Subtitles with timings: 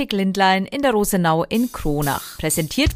[0.00, 2.38] Optik Lindlein in der Rosenau in Kronach.
[2.38, 2.90] Präsentiert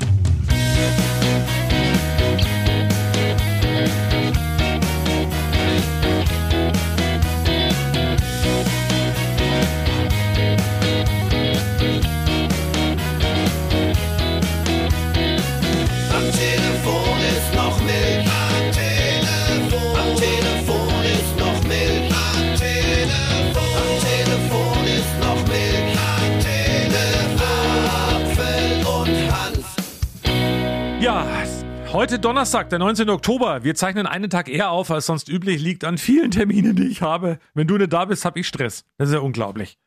[31.95, 33.09] heute Donnerstag, der 19.
[33.09, 33.63] Oktober.
[33.63, 37.03] Wir zeichnen einen Tag eher auf, als sonst üblich liegt an vielen Terminen, die ich
[37.03, 37.39] habe.
[37.55, 38.85] Wenn du nicht da bist, habe ich Stress.
[38.99, 39.79] Das ist ja unglaublich.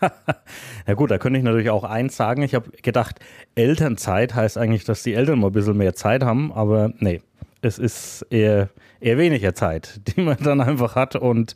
[0.88, 2.42] Ja gut, da könnte ich natürlich auch eins sagen.
[2.42, 3.20] Ich habe gedacht,
[3.54, 7.22] Elternzeit heißt eigentlich, dass die Eltern mal ein bisschen mehr Zeit haben, aber nee,
[7.60, 11.54] es ist eher, eher weniger Zeit, die man dann einfach hat und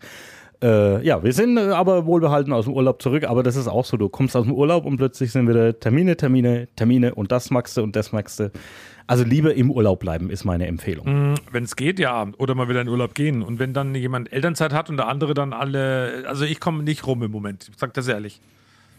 [0.62, 3.84] äh, ja, wir sind äh, aber wohlbehalten aus dem Urlaub zurück, aber das ist auch
[3.84, 7.50] so, du kommst aus dem Urlaub und plötzlich sind wieder Termine, Termine, Termine und das
[7.50, 8.50] magst du und das magst du.
[9.08, 11.36] Also lieber im Urlaub bleiben, ist meine Empfehlung.
[11.52, 12.26] Wenn es geht, ja.
[12.38, 13.42] Oder mal wieder in Urlaub gehen.
[13.42, 16.24] Und wenn dann jemand Elternzeit hat und der andere dann alle.
[16.26, 17.68] Also ich komme nicht rum im Moment.
[17.70, 18.40] Ich sag das ehrlich.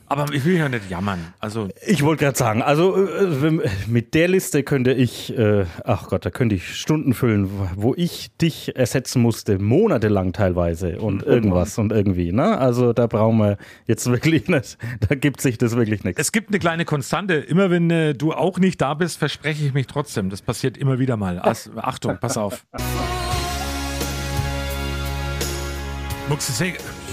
[0.09, 1.33] Aber ich will ja nicht jammern.
[1.39, 1.67] Also.
[1.85, 6.29] Ich wollte gerade sagen, also äh, mit der Liste könnte ich, äh, ach Gott, da
[6.29, 12.31] könnte ich Stunden füllen, wo ich dich ersetzen musste, monatelang teilweise und irgendwas und irgendwie,
[12.31, 12.57] ne?
[12.57, 14.77] Also da brauchen wir jetzt wirklich nicht,
[15.09, 16.21] da gibt sich das wirklich nichts.
[16.21, 17.33] Es gibt eine kleine Konstante.
[17.35, 20.29] Immer wenn äh, du auch nicht da bist, verspreche ich mich trotzdem.
[20.29, 21.39] Das passiert immer wieder mal.
[21.39, 22.65] Also, Achtung, pass auf.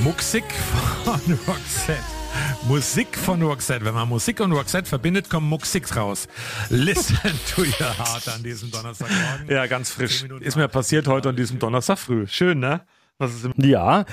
[0.02, 0.52] Muxik
[1.04, 2.13] von Roxette.
[2.68, 3.84] Musik von Roxette.
[3.84, 6.28] Wenn man Musik und Roxette verbindet, kommt Muxik raus.
[6.70, 9.48] Listen to your heart an diesem Donnerstagmorgen.
[9.48, 10.24] Ja, ganz frisch.
[10.40, 12.26] Ist mir passiert heute an diesem Donnerstag früh.
[12.26, 12.82] Schön, ne?
[13.18, 14.04] Was ist im Ja,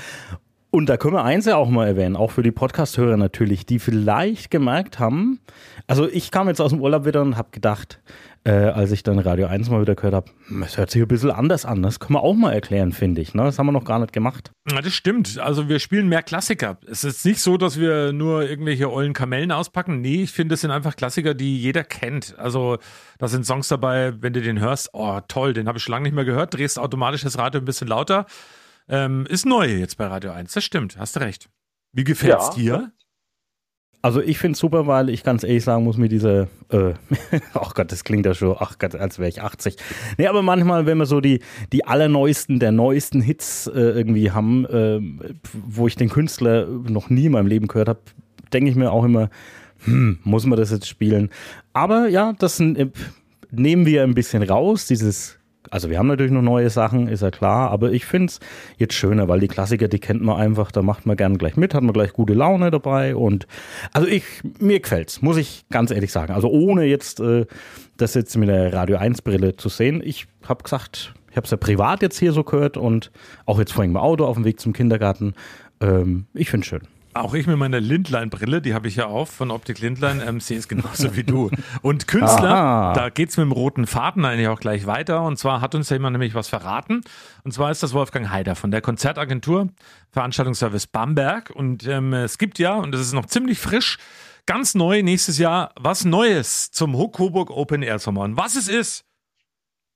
[0.74, 3.78] und da können wir eins ja auch mal erwähnen, auch für die Podcast-Hörer natürlich, die
[3.78, 5.38] vielleicht gemerkt haben,
[5.86, 8.00] also ich kam jetzt aus dem Urlaub wieder und habe gedacht,
[8.44, 10.30] äh, als ich dann Radio 1 mal wieder gehört habe,
[10.64, 11.82] es hört sich ein bisschen anders an.
[11.82, 13.34] Das können wir auch mal erklären, finde ich.
[13.34, 13.44] Ne?
[13.44, 14.50] Das haben wir noch gar nicht gemacht.
[14.70, 15.38] Ja, das stimmt.
[15.38, 16.78] Also wir spielen mehr Klassiker.
[16.86, 20.00] Es ist nicht so, dass wir nur irgendwelche ollen Kamellen auspacken.
[20.00, 22.36] Nee, ich finde, es sind einfach Klassiker, die jeder kennt.
[22.38, 22.78] Also
[23.18, 26.04] da sind Songs dabei, wenn du den hörst, oh toll, den habe ich schon lange
[26.04, 28.26] nicht mehr gehört, drehst automatisch das Radio ein bisschen lauter.
[28.88, 31.48] Ähm, ist neu jetzt bei Radio 1, das stimmt, hast du recht.
[31.92, 32.78] Wie gefällt's Ja.
[32.78, 32.92] dir?
[34.04, 36.94] Also ich finde es super, weil ich ganz ehrlich sagen muss, mit dieser, äh,
[37.54, 39.76] ach Gott, das klingt ja schon, ach Gott, als wäre ich 80.
[40.18, 41.38] Nee, aber manchmal, wenn wir so die,
[41.72, 45.00] die allerneuesten, der neuesten Hits äh, irgendwie haben, äh,
[45.52, 48.00] wo ich den Künstler noch nie in meinem Leben gehört habe,
[48.52, 49.30] denke ich mir auch immer,
[49.84, 51.30] hm, muss man das jetzt spielen?
[51.72, 52.88] Aber ja, das äh,
[53.52, 55.38] nehmen wir ein bisschen raus, dieses
[55.72, 58.40] also wir haben natürlich noch neue Sachen, ist ja klar, aber ich finde es
[58.76, 61.72] jetzt schöner, weil die Klassiker, die kennt man einfach, da macht man gern gleich mit,
[61.72, 63.46] hat man gleich gute Laune dabei und
[63.94, 64.24] also ich,
[64.60, 66.34] mir gefällt's, muss ich ganz ehrlich sagen.
[66.34, 67.46] Also ohne jetzt äh,
[67.96, 71.50] das jetzt mit der Radio 1 Brille zu sehen, ich habe gesagt, ich habe es
[71.50, 73.10] ja privat jetzt hier so gehört und
[73.46, 75.32] auch jetzt vorhin im Auto auf dem Weg zum Kindergarten.
[75.80, 76.82] Ähm, ich finde schön.
[77.14, 80.58] Auch ich mit meiner Lindlein-Brille, die habe ich ja auf von Optik Lindlein, ähm, sehe
[80.58, 81.50] es genauso wie du.
[81.82, 82.92] Und Künstler, Aha.
[82.94, 85.22] da geht's mit dem roten Faden eigentlich auch gleich weiter.
[85.22, 87.02] Und zwar hat uns ja jemand nämlich was verraten.
[87.44, 89.68] Und zwar ist das Wolfgang Heider von der Konzertagentur
[90.10, 91.50] Veranstaltungsservice Bamberg.
[91.50, 93.98] Und ähm, es gibt ja, und das ist noch ziemlich frisch,
[94.46, 98.22] ganz neu nächstes Jahr was Neues zum Huck Coburg Open Air Sommer.
[98.22, 99.04] Und was es ist,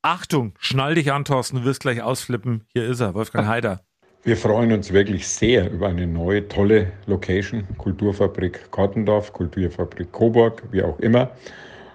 [0.03, 2.65] Achtung, schnall dich an, Thorsten, du wirst gleich ausflippen.
[2.75, 3.81] Hier ist er, Wolfgang Heider.
[4.27, 10.83] Wir freuen uns wirklich sehr über eine neue, tolle Location, Kulturfabrik Kortendorf, Kulturfabrik Coburg, wie
[10.83, 11.31] auch immer.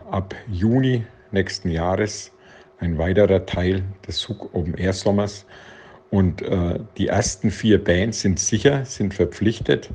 [0.10, 2.32] Ab Juni nächsten Jahres
[2.80, 5.46] ein weiterer Teil des Hook Open Air Sommers.
[6.10, 9.90] Und äh, die ersten vier Bands sind sicher, sind verpflichtet.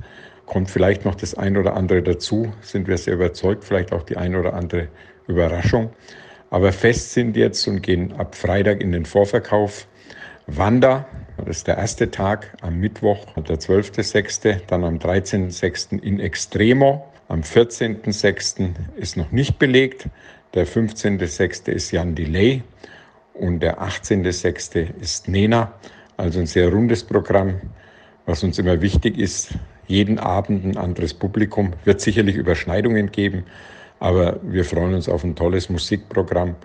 [0.45, 4.19] Kommt vielleicht noch das ein oder andere dazu, sind wir sehr überzeugt, vielleicht auch die
[4.19, 4.89] ein oder andere
[5.27, 5.89] Überraschung.
[6.51, 9.89] Aber fest sind jetzt und gehen ab Freitag in den Vorverkauf.
[10.47, 11.07] Wanda,
[11.45, 16.01] das ist der erste Tag am Mittwoch, der 12.06., dann am 13.06.
[16.03, 17.07] in Extremo.
[17.29, 18.71] Am 14.06.
[18.97, 20.09] ist noch nicht belegt.
[20.55, 21.71] Der 15.06.
[21.71, 22.63] ist Jan Delay
[23.34, 24.99] und der 18.06.
[25.01, 25.72] ist Nena.
[26.16, 27.60] Also ein sehr rundes Programm,
[28.25, 29.51] was uns immer wichtig ist.
[29.87, 31.75] Jeden Abend ein anderes Publikum.
[31.84, 33.45] Wird sicherlich Überschneidungen geben,
[34.01, 36.57] aber wir freuen uns auf ein tolles Musikprogramm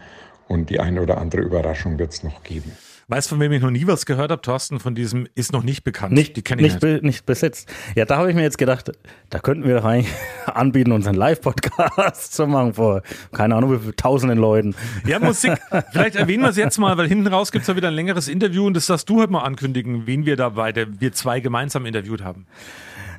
[0.48, 2.72] und die eine oder andere Überraschung wird es noch geben.
[3.08, 5.64] Weißt du, von wem ich noch nie was gehört habe, Thorsten, von diesem ist noch
[5.64, 6.14] nicht bekannt.
[6.14, 7.02] Nicht, die kenne ich nicht, nicht.
[7.02, 7.72] be, nicht besetzt.
[7.96, 8.92] Ja, da habe ich mir jetzt gedacht,
[9.30, 10.14] da könnten wir doch eigentlich
[10.46, 13.02] anbieten, unseren Live-Podcast zu machen vor,
[13.32, 14.76] keine Ahnung, wie viel tausenden Leuten.
[15.06, 15.58] Ja, Musik.
[15.92, 18.28] Vielleicht erwähnen wir es jetzt mal, weil hinten raus gibt es ja wieder ein längeres
[18.28, 21.86] Interview und das darfst du heute mal ankündigen, wen wir da beide, wir zwei gemeinsam
[21.86, 22.46] interviewt haben.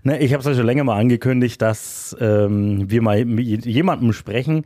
[0.05, 4.13] Ne, ich habe es ja schon länger mal angekündigt, dass ähm, wir mal mit jemandem
[4.13, 4.65] sprechen,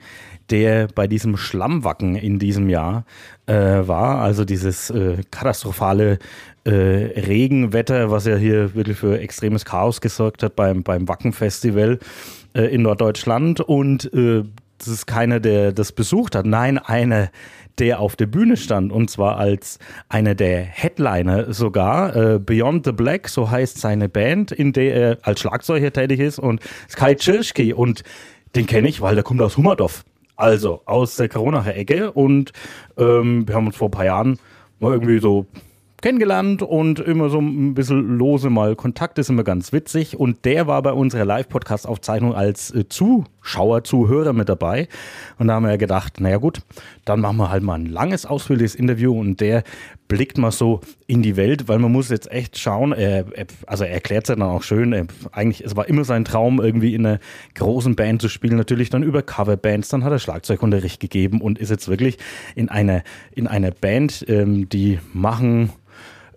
[0.49, 3.05] der bei diesem Schlammwacken in diesem Jahr
[3.45, 4.23] äh, war.
[4.23, 6.19] Also dieses äh, katastrophale
[6.65, 11.99] äh, Regenwetter, was ja hier wirklich für extremes Chaos gesorgt hat beim, beim Wacken-Festival
[12.55, 13.61] äh, in Norddeutschland.
[13.61, 14.43] Und äh,
[14.79, 16.47] das ist keiner, der das besucht hat.
[16.47, 17.31] Nein, einer,
[17.79, 19.79] der auf der Bühne stand und zwar als
[20.09, 22.17] einer der Headliner sogar.
[22.17, 26.39] Äh, Beyond the Black, so heißt seine Band, in der er als Schlagzeuger tätig ist
[26.39, 28.03] und Sky Chirschke und
[28.55, 30.05] den kenne ich, weil der kommt aus Hummerdorf.
[30.37, 32.53] Also aus der Koronacher Ecke und
[32.99, 34.39] ähm, wir haben uns vor ein paar Jahren
[34.81, 35.47] mal irgendwie so
[36.03, 40.19] kennengelernt und immer so ein bisschen lose mal Kontakt, ist immer ganz witzig.
[40.19, 43.27] Und der war bei unserer Live-Podcast-Aufzeichnung als äh, Zuschauer,
[43.85, 44.89] Zuhörer mit dabei.
[45.39, 46.61] Und da haben wir gedacht, naja gut,
[47.05, 49.63] dann machen wir halt mal ein langes, ausführliches Interview und der
[50.09, 53.85] blickt mal so in die Welt, weil man muss jetzt echt schauen, er, er, also
[53.85, 56.95] er erklärt es ja dann auch schön, er, eigentlich, es war immer sein Traum, irgendwie
[56.95, 57.19] in einer
[57.55, 61.71] großen Band zu spielen, natürlich dann über Coverbands, dann hat er Schlagzeugunterricht gegeben und ist
[61.71, 62.19] jetzt wirklich
[62.55, 63.03] in einer,
[63.33, 65.73] in einer Band, ähm, die machen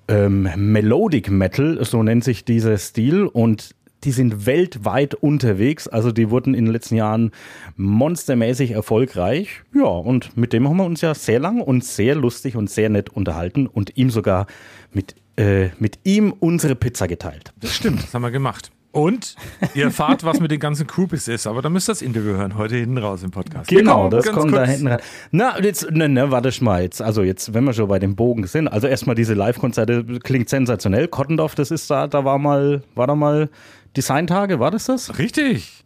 [0.10, 6.30] ähm, Melodic Metal, so nennt sich dieser Stil und die sind weltweit unterwegs, also die
[6.30, 7.32] wurden in den letzten Jahren
[7.76, 9.62] monstermäßig erfolgreich.
[9.74, 12.90] Ja, und mit dem haben wir uns ja sehr lang und sehr lustig und sehr
[12.90, 14.48] nett unterhalten und ihm sogar
[14.94, 17.54] mit, äh, mit ihm unsere Pizza geteilt.
[17.60, 18.72] Das stimmt, das haben wir gemacht.
[18.92, 19.36] Und
[19.76, 22.58] ihr erfahrt, was mit den ganzen Groupies ist, aber dann müsst ihr das Interview hören,
[22.58, 23.70] heute hinten raus im Podcast.
[23.70, 25.00] Genau, das kommt da kurz- hinten rein.
[25.30, 27.00] Na, jetzt, ne, ne, warte mal jetzt.
[27.00, 31.08] Also jetzt, wenn wir schon bei dem Bogen sind, also erstmal diese Live-Konzerte klingt sensationell.
[31.08, 33.50] Kottendorf, das ist da, da war mal, war da mal
[33.96, 35.18] Designtage, war das das?
[35.18, 35.84] Richtig.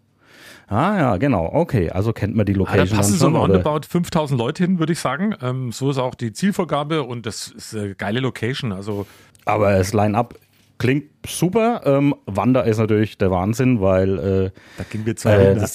[0.67, 4.39] Ah ja, genau, okay, also kennt man die Ja, da Location passen so roundabout 5000
[4.39, 5.35] Leute hin, würde ich sagen.
[5.41, 8.71] Ähm, so ist auch die Zielvorgabe und das ist eine geile Location.
[8.71, 9.05] Also
[9.45, 10.35] Aber das Line-Up
[10.77, 11.81] klingt super.
[11.85, 15.67] Ähm, Wanda ist natürlich der Wahnsinn, weil äh, da gehen wir zwei äh,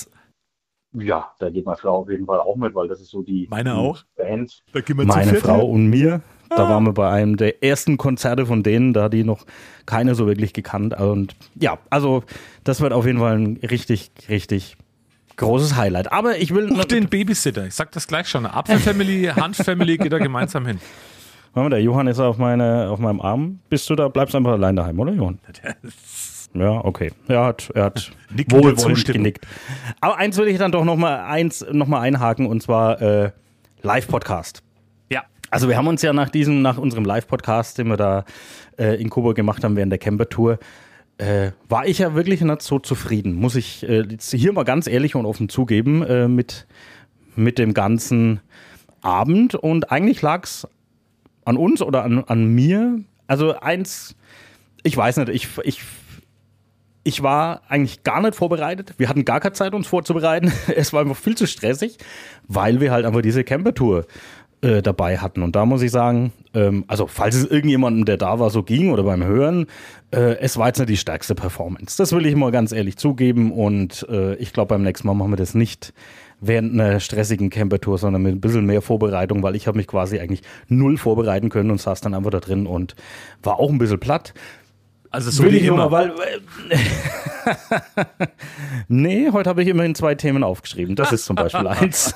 [0.94, 3.46] Ja, da geht meine Frau auf jeden Fall auch mit, weil das ist so die,
[3.50, 4.02] Meine auch.
[4.16, 4.62] Band.
[4.72, 6.22] Da gehen wir meine Frau und mir.
[6.50, 9.44] Da waren wir bei einem der ersten Konzerte von denen, da hat die noch
[9.86, 10.98] keine so wirklich gekannt.
[10.98, 12.24] Und ja, also
[12.64, 14.76] das wird auf jeden Fall ein richtig, richtig
[15.36, 16.12] großes Highlight.
[16.12, 17.66] Aber ich will Buch den Babysitter.
[17.66, 18.46] Ich sag das gleich schon.
[18.46, 20.80] Apfelfamily, Hanf-Family geht da gemeinsam hin.
[21.54, 23.60] Mal, der Johann ist auf, meine, auf meinem Arm.
[23.68, 24.08] Bist du da?
[24.08, 25.38] Bleibst einfach allein daheim, oder Johann?
[26.54, 27.12] Ja, okay.
[27.28, 28.10] Er hat, er hat
[28.50, 29.46] wohlwollend genickt.
[30.00, 33.32] Aber eins will ich dann doch noch mal eins noch mal einhaken und zwar äh,
[33.82, 34.62] Live-Podcast.
[35.50, 38.24] Also wir haben uns ja nach diesem, nach unserem Live-Podcast, den wir da
[38.78, 40.58] äh, in Coburg gemacht haben während der Camper-Tour,
[41.18, 43.34] äh, war ich ja wirklich nicht so zufrieden.
[43.34, 46.66] Muss ich äh, hier mal ganz ehrlich und offen zugeben äh, mit,
[47.34, 48.40] mit dem ganzen
[49.00, 49.54] Abend.
[49.54, 50.68] Und eigentlich lag es
[51.44, 53.00] an uns oder an, an mir.
[53.26, 54.16] Also eins,
[54.82, 55.80] ich weiß nicht, ich, ich,
[57.04, 58.94] ich war eigentlich gar nicht vorbereitet.
[58.98, 60.52] Wir hatten gar keine Zeit, uns vorzubereiten.
[60.76, 61.96] Es war einfach viel zu stressig,
[62.46, 64.06] weil wir halt einfach diese Camper-Tour
[64.60, 65.42] äh, dabei hatten.
[65.42, 68.90] Und da muss ich sagen, ähm, also falls es irgendjemandem, der da war, so ging
[68.90, 69.66] oder beim Hören,
[70.10, 71.96] äh, es war jetzt nicht die stärkste Performance.
[71.96, 73.52] Das will ich mal ganz ehrlich zugeben.
[73.52, 75.92] Und äh, ich glaube, beim nächsten Mal machen wir das nicht
[76.40, 80.20] während einer stressigen Camper-Tour, sondern mit ein bisschen mehr Vorbereitung, weil ich habe mich quasi
[80.20, 82.94] eigentlich null vorbereiten können und saß dann einfach da drin und
[83.42, 84.34] war auch ein bisschen platt.
[85.10, 85.88] Also so Will wie ich immer.
[85.88, 86.40] mal, weil.
[88.88, 90.96] nee, heute habe ich immerhin zwei Themen aufgeschrieben.
[90.96, 92.14] Das ist zum Beispiel eins.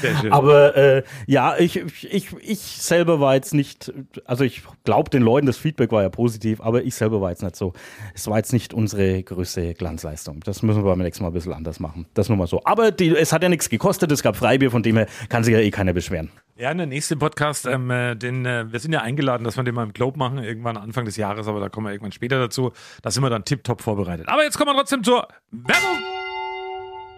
[0.00, 0.32] Sehr schön.
[0.32, 3.92] Aber äh, ja, ich, ich, ich selber war jetzt nicht,
[4.24, 7.42] also ich glaube den Leuten, das Feedback war ja positiv, aber ich selber war jetzt
[7.42, 7.74] nicht so.
[8.14, 10.40] Es war jetzt nicht unsere größte Glanzleistung.
[10.40, 12.06] Das müssen wir beim nächsten Mal ein bisschen anders machen.
[12.14, 12.62] Das nur mal so.
[12.64, 15.52] Aber die, es hat ja nichts gekostet, es gab Freibier, von dem her kann sich
[15.52, 16.30] ja eh keiner beschweren.
[16.58, 19.64] Ja, in der nächsten Podcast, ähm, äh, den, äh, wir sind ja eingeladen, dass wir
[19.64, 22.38] den mal im Globe machen, irgendwann Anfang des Jahres, aber da kommen wir irgendwann später
[22.38, 22.72] dazu.
[23.02, 24.26] Da sind wir dann tipptopp vorbereitet.
[24.26, 25.98] Aber jetzt kommen wir trotzdem zur Werbung.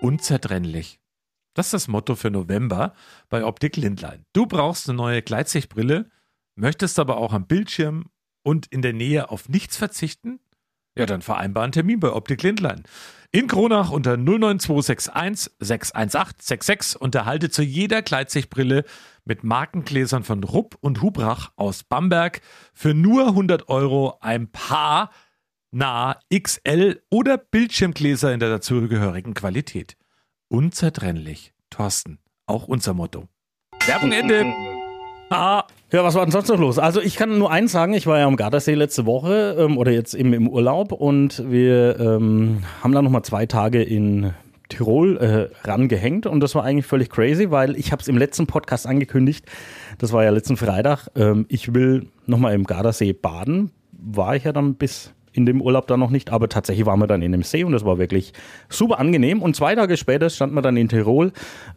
[0.00, 0.98] Unzertrennlich.
[1.54, 2.94] Das ist das Motto für November
[3.28, 4.24] bei Optik Lindlein.
[4.32, 6.10] Du brauchst eine neue Gleitsichtbrille,
[6.56, 8.06] möchtest aber auch am Bildschirm
[8.42, 10.40] und in der Nähe auf nichts verzichten?
[10.98, 12.82] Ja, dann vereinbar einen Termin bei Optik Lindlein.
[13.30, 18.84] In Kronach unter 09261 618 66 und erhalte zu jeder Gleitsichtbrille
[19.24, 22.40] mit Markengläsern von Rupp und Hubrach aus Bamberg
[22.74, 25.10] für nur 100 Euro ein Paar
[25.70, 29.96] nah XL oder Bildschirmgläser in der dazugehörigen Qualität.
[30.48, 31.52] Unzertrennlich.
[31.70, 33.28] Thorsten, auch unser Motto.
[33.86, 34.77] Werbung Ende.
[35.30, 36.78] Ah, Ja, was war denn sonst noch los?
[36.78, 39.90] Also ich kann nur eins sagen, ich war ja am Gardasee letzte Woche ähm, oder
[39.90, 44.32] jetzt eben im Urlaub und wir ähm, haben dann nochmal zwei Tage in
[44.68, 48.46] Tirol äh, rangehängt und das war eigentlich völlig crazy, weil ich habe es im letzten
[48.46, 49.46] Podcast angekündigt,
[49.98, 54.52] das war ja letzten Freitag, ähm, ich will nochmal im Gardasee baden, war ich ja
[54.52, 57.44] dann bis in dem Urlaub dann noch nicht, aber tatsächlich waren wir dann in dem
[57.44, 58.32] See und das war wirklich
[58.68, 59.40] super angenehm.
[59.40, 61.32] Und zwei Tage später standen wir dann in Tirol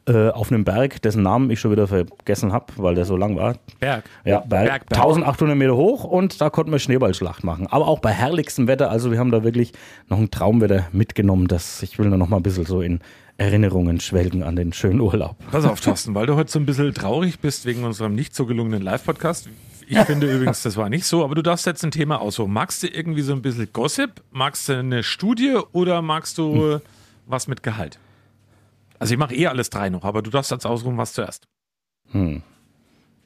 [0.08, 3.36] äh, auf einem Berg, dessen Namen ich schon wieder vergessen habe, weil der so lang
[3.36, 3.56] war.
[3.80, 4.04] Berg.
[4.26, 5.04] Ja, Berg, Berg, Berg.
[5.04, 7.68] 1800 Meter hoch und da konnten wir Schneeballschlacht machen.
[7.68, 9.74] Aber auch bei herrlichstem Wetter, also wir haben da wirklich
[10.10, 13.00] noch ein Traumwetter mitgenommen, das ich will da noch mal ein bisschen so in
[13.38, 15.36] Erinnerungen schwelgen an den schönen Urlaub.
[15.52, 18.46] Pass auf, Thorsten, weil du heute so ein bisschen traurig bist wegen unserem nicht so
[18.46, 19.48] gelungenen Live-Podcast.
[19.92, 22.54] Ich finde übrigens, das war nicht so, aber du darfst jetzt ein Thema aussuchen.
[22.54, 24.24] Magst du irgendwie so ein bisschen Gossip?
[24.32, 26.80] Magst du eine Studie oder magst du
[27.26, 28.00] was mit Gehalt?
[29.00, 31.46] Also ich mache eh alles drei noch, aber du darfst jetzt ausruhen, was zuerst.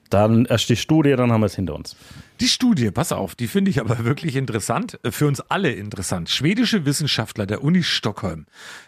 [0.10, 1.96] Dann erst die Studie, dann haben wir es hinter uns.
[2.40, 6.30] Die Studie, pass auf, die finde ich aber wirklich interessant, äh, für uns alle interessant.
[6.30, 8.48] Schwedische Wissenschaftler der Uni Stockholm,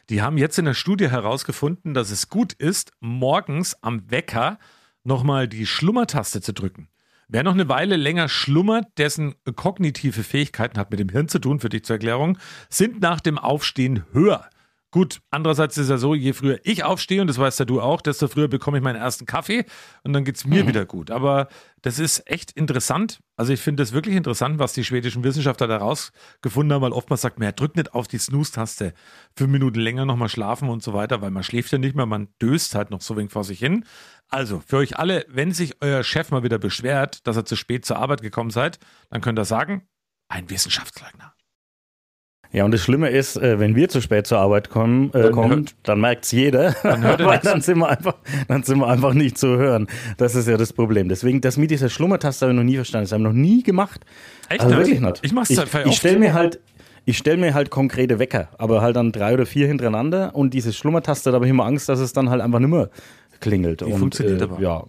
[0.09, 4.57] die haben jetzt in der Studie herausgefunden, dass es gut ist, morgens am Wecker
[5.03, 6.87] nochmal die Schlummertaste zu drücken.
[7.29, 11.59] Wer noch eine Weile länger schlummert, dessen kognitive Fähigkeiten hat mit dem Hirn zu tun,
[11.59, 12.37] für dich zur Erklärung,
[12.69, 14.49] sind nach dem Aufstehen höher.
[14.91, 17.99] Gut, andererseits ist ja so, je früher ich aufstehe, und das weißt ja du auch,
[17.99, 19.65] desto früher bekomme ich meinen ersten Kaffee
[20.03, 21.11] und dann geht's mir wieder gut.
[21.11, 21.49] Aber
[21.81, 23.19] das ist echt interessant.
[23.35, 27.21] Also ich finde das wirklich interessant, was die schwedischen Wissenschaftler da rausgefunden haben, weil oftmals
[27.21, 28.93] sagt man, ja, drück nicht auf die Snooze-Taste.
[29.35, 32.29] Fünf Minuten länger nochmal schlafen und so weiter, weil man schläft ja nicht mehr, man
[32.41, 33.83] döst halt noch so wenig vor sich hin.
[34.29, 37.85] Also, für euch alle, wenn sich euer Chef mal wieder beschwert, dass ihr zu spät
[37.85, 38.79] zur Arbeit gekommen seid,
[39.09, 39.87] dann könnt ihr sagen,
[40.27, 41.33] ein Wissenschaftsleugner.
[42.51, 45.49] Ja, und das Schlimme ist, äh, wenn wir zu spät zur Arbeit kommen, äh, kommen
[45.51, 48.15] hört- dann merkt's jeder, Dann hört er weil dann sind, wir einfach,
[48.47, 49.87] dann sind wir einfach nicht zu hören.
[50.17, 51.09] Das ist ja das Problem.
[51.09, 53.03] Deswegen, das mit dieser Schlummertaste habe ich noch nie verstanden.
[53.05, 54.05] Das haben wir noch nie gemacht.
[54.49, 55.19] Echt also wirklich nicht.
[55.23, 56.59] Ich mach's ich, halt ich stelle mir halt
[57.03, 60.73] ich stelle mir halt konkrete Wecker, aber halt dann drei oder vier hintereinander und diese
[60.73, 62.89] Schlummertaste, da habe ich immer Angst, dass es dann halt einfach nicht
[63.41, 63.81] klingelt.
[63.81, 64.59] und, funktioniert äh, aber.
[64.59, 64.83] Ja,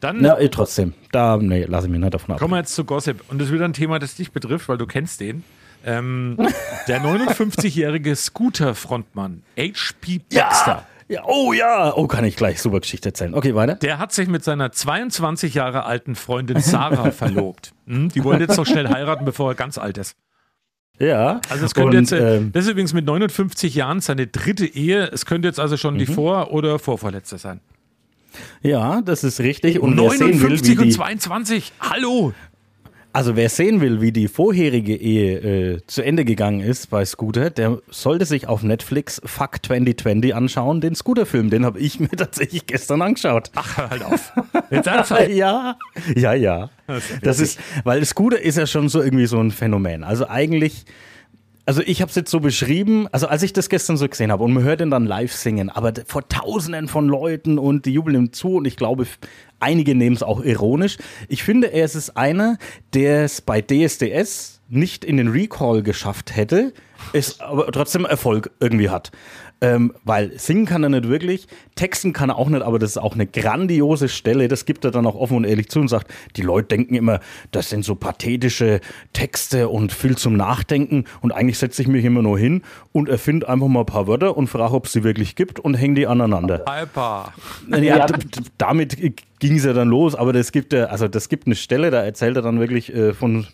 [0.00, 0.94] Dann ja eh, trotzdem.
[1.12, 2.40] Da, nee, lasse ich mich nicht davon ab.
[2.40, 3.24] kommen wir jetzt zu Gossip.
[3.28, 5.44] Und das ist wieder ein Thema, das dich betrifft, weil du kennst den.
[5.84, 6.36] Ähm,
[6.88, 10.86] der 59-jährige Scooter-Frontmann, HP Baxter.
[11.08, 13.32] Ja, oh ja, oh, kann ich gleich super Geschichte erzählen.
[13.34, 13.76] Okay, weiter.
[13.76, 17.72] Der hat sich mit seiner 22 Jahre alten Freundin Sarah verlobt.
[17.86, 20.16] Hm, die wollen jetzt noch schnell heiraten, bevor er ganz alt ist.
[20.98, 21.40] Ja.
[21.50, 25.10] Also es könnte jetzt, äh, ähm, das ist übrigens mit 59 Jahren seine dritte Ehe.
[25.12, 25.98] Es könnte jetzt also schon Mhm.
[25.98, 27.60] die vor- oder vorvorletzte sein.
[28.62, 29.80] Ja, das ist richtig.
[29.80, 31.72] Und wer sehen will, 59 wie und die, 22.
[31.80, 32.32] Hallo.
[33.16, 37.48] Also wer sehen will, wie die vorherige Ehe äh, zu Ende gegangen ist bei Scooter,
[37.48, 41.48] der sollte sich auf Netflix Fuck 2020 anschauen, den Scooter-Film.
[41.48, 43.50] Den habe ich mir tatsächlich gestern angeschaut.
[43.54, 44.34] Ach, halt auf.
[44.70, 45.30] Jetzt ernsthaft.
[45.30, 45.78] Ja,
[46.14, 46.68] ja, ja.
[47.22, 50.04] Das ist, weil Scooter ist ja schon so irgendwie so ein Phänomen.
[50.04, 50.84] Also eigentlich,
[51.64, 54.44] also ich habe es jetzt so beschrieben, also als ich das gestern so gesehen habe
[54.44, 58.14] und man hört ihn dann live singen, aber vor Tausenden von Leuten und die jubeln
[58.14, 59.06] ihm zu und ich glaube,
[59.60, 60.98] einige nehmen es auch ironisch.
[61.28, 62.58] Ich finde, er ist einer,
[62.94, 66.72] der es bei DSDS nicht in den Recall geschafft hätte,
[67.12, 69.12] es aber trotzdem Erfolg irgendwie hat.
[69.62, 71.46] Ähm, weil singen kann er nicht wirklich,
[71.76, 74.48] texten kann er auch nicht, aber das ist auch eine grandiose Stelle.
[74.48, 77.20] Das gibt er dann auch offen und ehrlich zu und sagt, die Leute denken immer,
[77.52, 78.80] das sind so pathetische
[79.14, 81.04] Texte und viel zum Nachdenken.
[81.22, 84.36] Und eigentlich setze ich mich immer nur hin und erfinde einfach mal ein paar Wörter
[84.36, 86.68] und frage, ob es sie wirklich gibt und hänge die aneinander.
[86.68, 87.32] Alpa.
[87.70, 88.06] Ja, Ja.
[88.58, 88.96] damit
[89.38, 92.36] ging es ja dann los, aber das gibt also das gibt eine Stelle, da erzählt
[92.36, 93.46] er dann wirklich äh, von,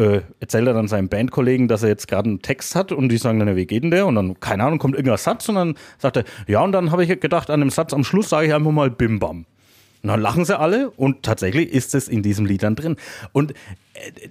[0.00, 3.18] äh, erzählt er dann seinem Bandkollegen, dass er jetzt gerade einen Text hat und die
[3.18, 4.06] sagen dann, wie geht denn der?
[4.06, 7.04] Und dann, keine Ahnung, kommt irgendein Satz und dann sagt er, ja, und dann habe
[7.04, 9.44] ich gedacht, an dem Satz am Schluss sage ich einfach mal Bim Bam.
[10.02, 12.96] Und dann lachen sie alle und tatsächlich ist es in diesem Lied dann drin.
[13.32, 13.52] Und
[13.92, 14.28] äh,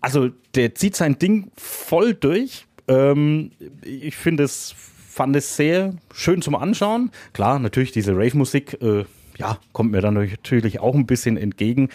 [0.00, 2.66] also der zieht sein Ding voll durch.
[2.88, 4.74] Ähm, ich finde es,
[5.08, 7.12] fand es sehr schön zum Anschauen.
[7.32, 9.04] Klar, natürlich diese Rave-Musik, äh,
[9.38, 11.90] ja, kommt mir dann natürlich auch ein bisschen entgegen.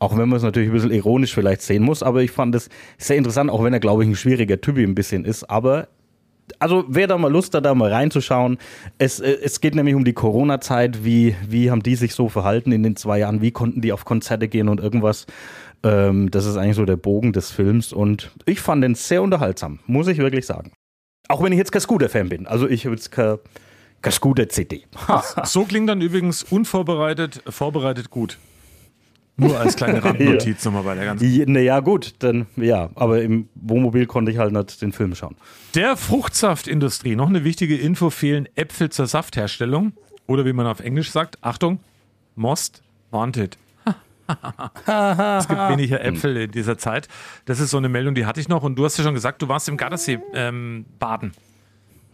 [0.00, 2.70] Auch wenn man es natürlich ein bisschen ironisch vielleicht sehen muss, aber ich fand es
[2.98, 5.44] sehr interessant, auch wenn er, glaube ich, ein schwieriger Typi ein bisschen ist.
[5.44, 5.88] Aber
[6.58, 8.58] also wer da mal Lust hat, da mal reinzuschauen,
[8.98, 12.72] es, äh, es geht nämlich um die Corona-Zeit, wie, wie haben die sich so verhalten
[12.72, 15.26] in den zwei Jahren, wie konnten die auf Konzerte gehen und irgendwas.
[15.82, 19.80] Ähm, das ist eigentlich so der Bogen des Films und ich fand den sehr unterhaltsam,
[19.86, 20.72] muss ich wirklich sagen.
[21.28, 23.36] Auch wenn ich jetzt kein Scooter-Fan bin, also ich habe jetzt kein,
[24.02, 24.84] kein Scooter-CD.
[25.44, 28.38] So klingt dann übrigens unvorbereitet, vorbereitet gut.
[29.40, 31.52] Nur als kleine Randnotiz nochmal bei der ganzen.
[31.52, 35.36] Naja, gut, dann ja, aber im Wohnmobil konnte ich halt nicht den Film schauen.
[35.74, 39.92] Der Fruchtsaftindustrie, noch eine wichtige Info, fehlen Äpfel zur Saftherstellung.
[40.26, 41.80] Oder wie man auf Englisch sagt, Achtung,
[42.36, 43.58] Most Wanted.
[44.86, 47.08] es gibt weniger Äpfel in dieser Zeit.
[47.46, 48.62] Das ist so eine Meldung, die hatte ich noch.
[48.62, 51.32] Und du hast ja schon gesagt, du warst im Gardasee ähm, baden.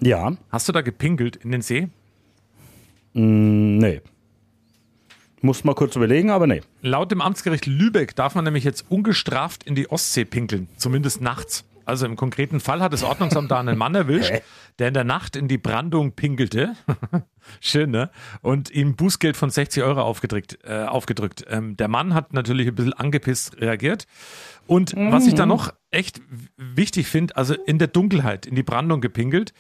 [0.01, 1.89] Ja, Hast du da gepinkelt in den See?
[3.13, 4.01] nee.
[5.47, 6.61] Muss mal kurz überlegen, aber nee.
[6.83, 11.65] Laut dem Amtsgericht Lübeck darf man nämlich jetzt ungestraft in die Ostsee pinkeln, zumindest nachts.
[11.85, 14.33] Also im konkreten Fall hat das Ordnungsamt da einen Mann erwischt,
[14.81, 16.75] der in der Nacht in die Brandung pinkelte.
[17.61, 18.11] Schön, ne?
[18.43, 20.59] Und ihm Bußgeld von 60 Euro aufgedrückt.
[20.65, 21.45] Äh, aufgedrückt.
[21.49, 24.09] Ähm, der Mann hat natürlich ein bisschen angepisst reagiert.
[24.67, 26.21] Und was ich da noch echt
[26.57, 29.53] wichtig finde, also in der Dunkelheit in die Brandung gepinkelt.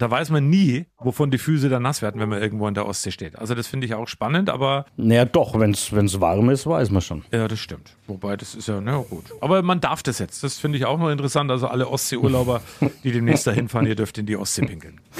[0.00, 2.86] Da weiß man nie, wovon die Füße dann nass werden, wenn man irgendwo in der
[2.86, 3.38] Ostsee steht.
[3.38, 7.02] Also das finde ich auch spannend, aber Naja, doch, wenn es warm ist, weiß man
[7.02, 7.22] schon.
[7.30, 7.96] ja, das stimmt.
[8.06, 9.26] Wobei, das ist ja, na gut.
[9.42, 10.42] Aber man darf das jetzt.
[10.42, 11.50] Das finde ich auch noch interessant.
[11.50, 12.62] Also alle Ostseeurlauber,
[13.04, 15.00] die demnächst dahin fahren, ihr dürft in die Ostsee pinkeln.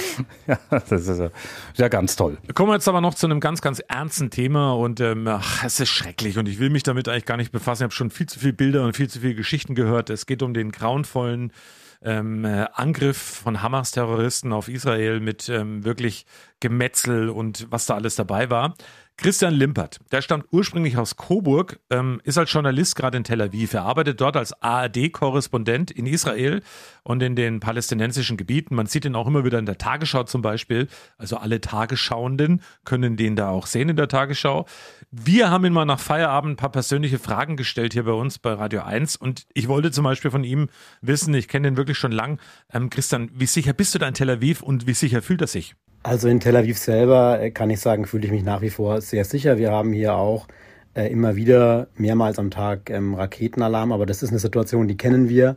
[0.46, 1.30] Ja, das ist ja,
[1.76, 2.36] ja ganz toll.
[2.54, 5.78] Kommen wir jetzt aber noch zu einem ganz, ganz ernsten Thema und ähm, ach, es
[5.80, 7.82] ist schrecklich und ich will mich damit eigentlich gar nicht befassen.
[7.82, 10.10] Ich habe schon viel zu viele Bilder und viel zu viele Geschichten gehört.
[10.10, 11.52] Es geht um den grauenvollen
[12.02, 16.26] ähm, äh, Angriff von Hamas-Terroristen auf Israel mit ähm, wirklich
[16.60, 18.74] Gemetzel und was da alles dabei war.
[19.20, 23.74] Christian Limpert, der stammt ursprünglich aus Coburg, ähm, ist als Journalist gerade in Tel Aviv.
[23.74, 26.62] Er arbeitet dort als ARD-Korrespondent in Israel
[27.02, 28.74] und in den palästinensischen Gebieten.
[28.74, 30.88] Man sieht ihn auch immer wieder in der Tagesschau zum Beispiel.
[31.18, 34.64] Also alle Tagesschauenden können den da auch sehen in der Tagesschau.
[35.10, 38.54] Wir haben ihn mal nach Feierabend ein paar persönliche Fragen gestellt hier bei uns bei
[38.54, 40.70] Radio 1 und ich wollte zum Beispiel von ihm
[41.02, 42.40] wissen, ich kenne ihn wirklich schon lang.
[42.72, 45.46] Ähm, Christian, wie sicher bist du da in Tel Aviv und wie sicher fühlt er
[45.46, 45.74] sich?
[46.02, 49.02] Also in Tel Aviv selber äh, kann ich sagen, fühle ich mich nach wie vor
[49.02, 49.58] sehr sicher.
[49.58, 50.48] Wir haben hier auch
[50.94, 55.28] äh, immer wieder mehrmals am Tag ähm, Raketenalarm, aber das ist eine Situation, die kennen
[55.28, 55.56] wir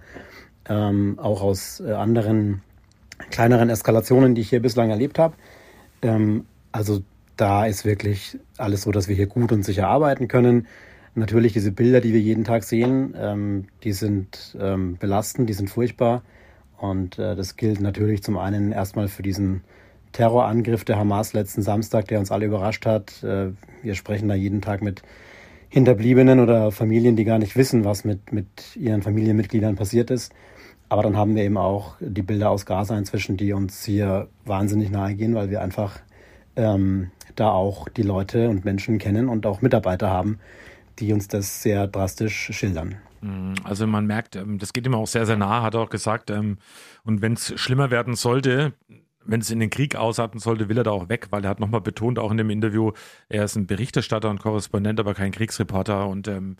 [0.67, 2.61] ähm, auch aus äh, anderen
[3.31, 5.33] kleineren Eskalationen, die ich hier bislang erlebt habe.
[6.01, 7.01] Ähm, also
[7.37, 10.67] da ist wirklich alles so, dass wir hier gut und sicher arbeiten können.
[11.15, 14.55] Natürlich diese Bilder, die wir jeden Tag sehen, die sind
[14.99, 16.23] belastend, die sind furchtbar.
[16.77, 19.61] Und das gilt natürlich zum einen erstmal für diesen
[20.13, 23.23] Terrorangriff der Hamas letzten Samstag, der uns alle überrascht hat.
[23.23, 23.51] Äh,
[23.81, 25.01] Wir sprechen da jeden Tag mit
[25.69, 30.31] Hinterbliebenen oder Familien, die gar nicht wissen, was mit, mit ihren Familienmitgliedern passiert ist.
[30.87, 34.91] Aber dann haben wir eben auch die Bilder aus Gaza inzwischen, die uns hier wahnsinnig
[34.91, 35.99] nahe gehen, weil wir einfach
[36.55, 40.37] ähm, da auch die Leute und Menschen kennen und auch Mitarbeiter haben,
[40.99, 42.95] die uns das sehr drastisch schildern.
[43.63, 46.29] Also man merkt, ähm, das geht ihm auch sehr, sehr nah, hat er auch gesagt.
[46.29, 46.57] ähm,
[47.03, 48.73] Und wenn es schlimmer werden sollte,
[49.25, 51.59] wenn es in den Krieg ausarten sollte, will er da auch weg, weil er hat
[51.59, 52.91] nochmal betont, auch in dem Interview,
[53.29, 56.07] er ist ein Berichterstatter und Korrespondent, aber kein Kriegsreporter.
[56.07, 56.57] Und ähm,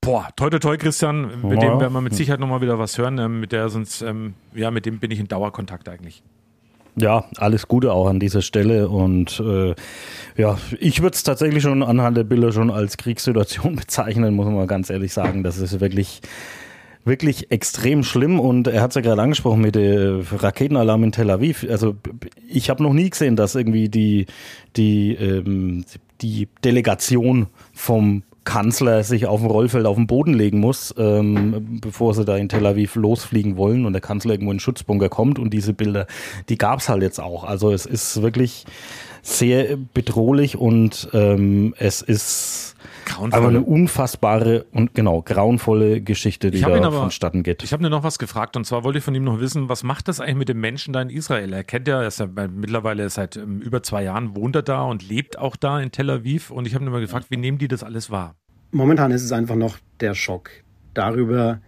[0.00, 1.70] boah, toi toi toi, Christian, mit Ja.
[1.70, 3.18] dem werden wir mit Sicherheit nochmal wieder was hören.
[3.18, 6.22] Ähm, mit der sonst, ähm, ja, mit dem bin ich in Dauerkontakt eigentlich.
[6.96, 8.88] Ja, alles Gute auch an dieser Stelle.
[8.88, 9.74] Und äh,
[10.36, 14.54] ja, ich würde es tatsächlich schon anhand der Bilder schon als Kriegssituation bezeichnen, muss man
[14.54, 15.42] mal ganz ehrlich sagen.
[15.42, 16.20] Das ist wirklich,
[17.04, 18.40] wirklich extrem schlimm.
[18.40, 21.66] Und er hat es ja gerade angesprochen mit dem Raketenalarm in Tel Aviv.
[21.68, 21.96] Also
[22.48, 24.26] ich habe noch nie gesehen, dass irgendwie die,
[24.76, 25.84] die, ähm,
[26.20, 32.14] die Delegation vom Kanzler sich auf dem Rollfeld auf den Boden legen muss, ähm, bevor
[32.14, 35.38] sie da in Tel Aviv losfliegen wollen und der Kanzler irgendwo in den Schutzbunker kommt.
[35.38, 36.06] Und diese Bilder,
[36.48, 37.44] die gab's halt jetzt auch.
[37.44, 38.66] Also es ist wirklich
[39.26, 43.38] sehr bedrohlich und ähm, es ist Grauenvoll.
[43.40, 47.62] aber eine unfassbare und genau grauenvolle Geschichte, die Ich hab ihn da aber- vonstatten geht.
[47.64, 49.82] Ich habe mir noch was gefragt und zwar wollte ich von ihm noch wissen, was
[49.82, 51.54] macht das eigentlich mit den Menschen da in Israel?
[51.54, 54.82] Er kennt ja, er ist ja mittlerweile seit ähm, über zwei Jahren wohnt er da
[54.82, 57.56] und lebt auch da in Tel Aviv und ich habe ihn mal gefragt, wie nehmen
[57.56, 58.34] die das alles wahr?
[58.72, 60.50] Momentan ist es einfach noch der Schock
[60.92, 61.60] darüber,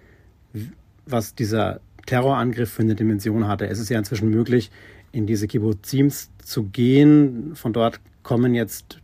[1.06, 3.66] was dieser Terrorangriff für eine Dimension hatte.
[3.66, 4.70] Es ist ja inzwischen möglich,
[5.12, 7.54] in diese Kibbuzims zu gehen.
[7.54, 8.98] Von dort kommen jetzt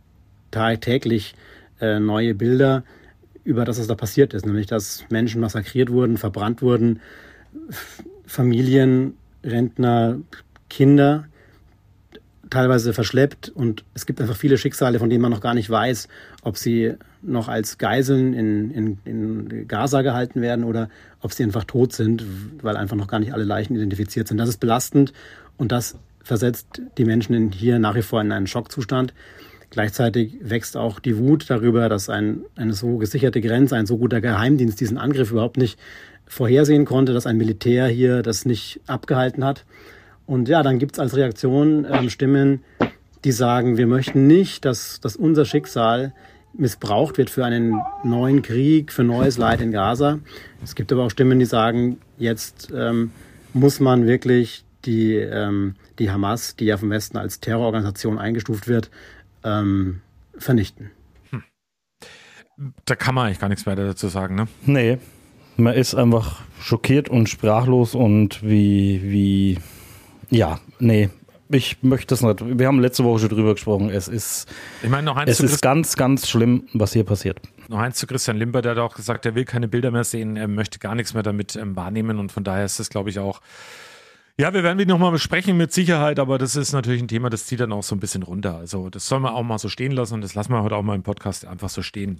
[0.51, 1.35] tagtäglich
[1.79, 2.83] äh, neue Bilder
[3.43, 7.01] über das, was da passiert ist, nämlich dass Menschen massakriert wurden, verbrannt wurden,
[8.25, 10.19] Familien, Rentner,
[10.69, 11.25] Kinder
[12.49, 16.07] teilweise verschleppt und es gibt einfach viele Schicksale, von denen man noch gar nicht weiß,
[16.43, 20.89] ob sie noch als Geiseln in, in, in Gaza gehalten werden oder
[21.21, 22.23] ob sie einfach tot sind,
[22.61, 24.37] weil einfach noch gar nicht alle Leichen identifiziert sind.
[24.37, 25.13] Das ist belastend
[25.57, 29.13] und das versetzt die Menschen hier nach wie vor in einen Schockzustand.
[29.69, 34.21] Gleichzeitig wächst auch die Wut darüber, dass ein, eine so gesicherte Grenze, ein so guter
[34.21, 35.79] Geheimdienst diesen Angriff überhaupt nicht
[36.27, 39.65] vorhersehen konnte, dass ein Militär hier das nicht abgehalten hat.
[40.25, 42.63] Und ja, dann gibt's als Reaktion ähm, Stimmen,
[43.23, 46.13] die sagen, wir möchten nicht, dass, dass unser Schicksal
[46.53, 50.19] missbraucht wird für einen neuen Krieg, für neues Leid in Gaza.
[50.63, 53.11] Es gibt aber auch Stimmen, die sagen, jetzt ähm,
[53.53, 58.89] muss man wirklich die, ähm, die Hamas, die ja vom Westen als Terrororganisation eingestuft wird,
[59.43, 60.01] ähm,
[60.37, 60.91] vernichten.
[62.85, 64.47] Da kann man eigentlich gar nichts weiter dazu sagen, ne?
[64.65, 64.99] Nee,
[65.57, 69.59] man ist einfach schockiert und sprachlos und wie, wie,
[70.29, 71.09] ja, nee,
[71.49, 72.57] ich möchte es nicht.
[72.57, 73.89] Wir haben letzte Woche schon drüber gesprochen.
[73.89, 74.47] Es ist,
[74.81, 75.75] Ich meine noch eins es zu ist Christian.
[75.77, 77.41] ganz, ganz schlimm, was hier passiert.
[77.69, 80.35] Noch eins zu Christian Limper, der hat auch gesagt, er will keine Bilder mehr sehen,
[80.37, 83.19] er möchte gar nichts mehr damit ähm, wahrnehmen und von daher ist das, glaube ich,
[83.19, 83.41] auch.
[84.39, 87.45] Ja, wir werden die nochmal besprechen mit Sicherheit, aber das ist natürlich ein Thema, das
[87.45, 88.57] zieht dann auch so ein bisschen runter.
[88.57, 90.81] Also das soll man auch mal so stehen lassen und das lassen wir heute auch
[90.81, 92.19] mal im Podcast einfach so stehen.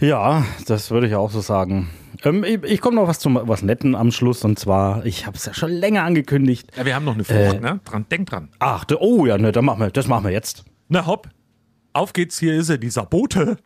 [0.00, 1.88] Ja, das würde ich auch so sagen.
[2.24, 5.38] Ähm, ich ich komme noch was zum was Netten am Schluss und zwar, ich habe
[5.38, 6.70] es ja schon länger angekündigt.
[6.76, 7.60] Ja, wir haben noch eine Frucht, Äh.
[7.60, 7.80] ne?
[7.84, 8.50] Dran, denk dran.
[8.58, 10.64] Ach, oh ja, ne, dann machen wir, das machen wir jetzt.
[10.88, 11.30] Na hopp,
[11.94, 13.56] auf geht's, hier ist er, die Sabote.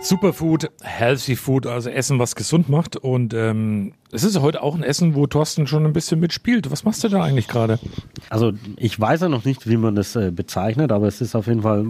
[0.00, 2.96] Superfood, Healthy Food, also Essen, was gesund macht.
[2.96, 6.70] Und ähm, es ist heute auch ein Essen, wo Thorsten schon ein bisschen mitspielt.
[6.70, 7.78] Was machst du da eigentlich gerade?
[8.30, 11.46] Also ich weiß ja noch nicht, wie man das äh, bezeichnet, aber es ist auf
[11.46, 11.86] jeden Fall,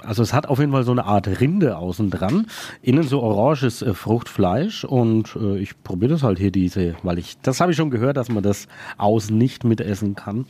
[0.00, 2.46] also es hat auf jeden Fall so eine Art Rinde außen dran,
[2.80, 7.36] innen so oranges äh, Fruchtfleisch und äh, ich probiere das halt hier diese, weil ich,
[7.42, 10.46] das habe ich schon gehört, dass man das außen nicht mitessen kann.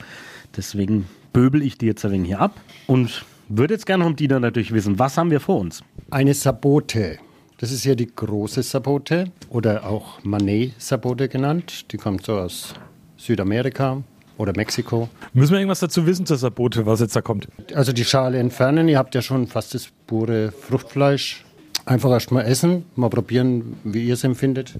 [0.56, 2.52] Deswegen böbel ich die jetzt ein wenig hier ab
[2.86, 5.82] und würde jetzt gerne vom Dieter natürlich wissen, was haben wir vor uns?
[6.10, 7.18] Eine Sabote.
[7.58, 11.90] Das ist hier die große Sabote oder auch Manet-Sabote genannt.
[11.92, 12.74] Die kommt so aus
[13.16, 14.02] Südamerika
[14.36, 15.08] oder Mexiko.
[15.32, 17.48] Müssen wir irgendwas dazu wissen zur Sabote, was jetzt da kommt?
[17.74, 18.88] Also die Schale entfernen.
[18.88, 21.44] Ihr habt ja schon fast das pure Fruchtfleisch.
[21.84, 24.74] Einfach erst mal essen, mal probieren, wie ihr es empfindet.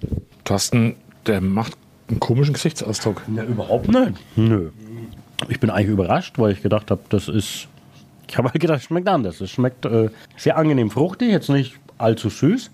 [0.44, 0.94] Thorsten,
[1.26, 1.76] der macht
[2.09, 3.22] einen komischen Gesichtsausdruck.
[3.35, 4.12] Ja, überhaupt nicht.
[4.37, 4.70] Nö.
[5.48, 7.68] Ich bin eigentlich überrascht, weil ich gedacht habe, das ist.
[8.29, 9.41] Ich habe halt gedacht, es schmeckt anders.
[9.41, 12.71] Es schmeckt äh, sehr angenehm fruchtig, jetzt nicht allzu süß.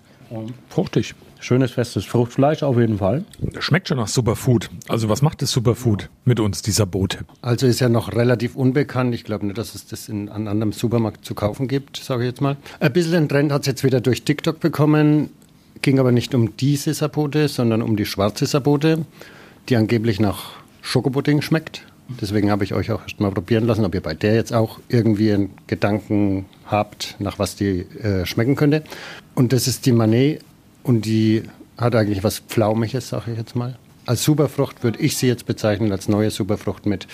[0.69, 1.15] Fruchtig.
[1.39, 3.25] Schönes, festes Fruchtfleisch auf jeden Fall.
[3.59, 4.71] Schmeckt schon nach Superfood.
[4.89, 7.19] Also was macht das Superfood mit uns, die Sabote?
[7.43, 9.15] Also ist ja noch relativ unbekannt.
[9.15, 12.29] Ich glaube nicht, dass es das in einem anderen Supermarkt zu kaufen gibt, sage ich
[12.31, 12.57] jetzt mal.
[12.81, 15.29] Ein bisschen einen Trend hat es jetzt wieder durch TikTok bekommen.
[15.83, 19.05] Ging aber nicht um diese Sabote, sondern um die schwarze Sabote,
[19.69, 21.83] die angeblich nach Schokopudding schmeckt.
[22.09, 24.79] Deswegen habe ich euch auch erst mal probieren lassen, ob ihr bei der jetzt auch
[24.89, 28.83] irgendwie einen Gedanken habt, nach was die äh, schmecken könnte.
[29.35, 30.43] Und das ist die Manet
[30.83, 31.45] und die
[31.79, 33.77] hat eigentlich was Pflaumiges, sage ich jetzt mal.
[34.07, 37.07] Als Superfrucht würde ich sie jetzt bezeichnen als neue Superfrucht mit,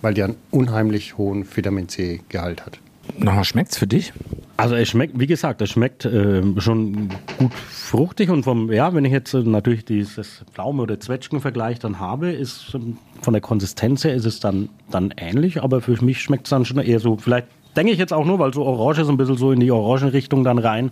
[0.00, 2.78] weil die einen unheimlich hohen Vitamin C-Gehalt hat.
[3.18, 4.12] Na, schmeckt's für dich?
[4.56, 9.04] Also es schmeckt, wie gesagt, es schmeckt äh, schon gut fruchtig und vom, ja, wenn
[9.04, 14.04] ich jetzt äh, natürlich dieses Pflaume- oder Zwetschgen-Vergleich dann habe, ist ähm, von der Konsistenz
[14.04, 17.16] her ist es dann, dann ähnlich, aber für mich schmeckt es dann schon eher so,
[17.16, 19.70] vielleicht denke ich jetzt auch nur, weil so Orange ist ein bisschen so in die
[19.70, 20.90] Orangenrichtung dann rein.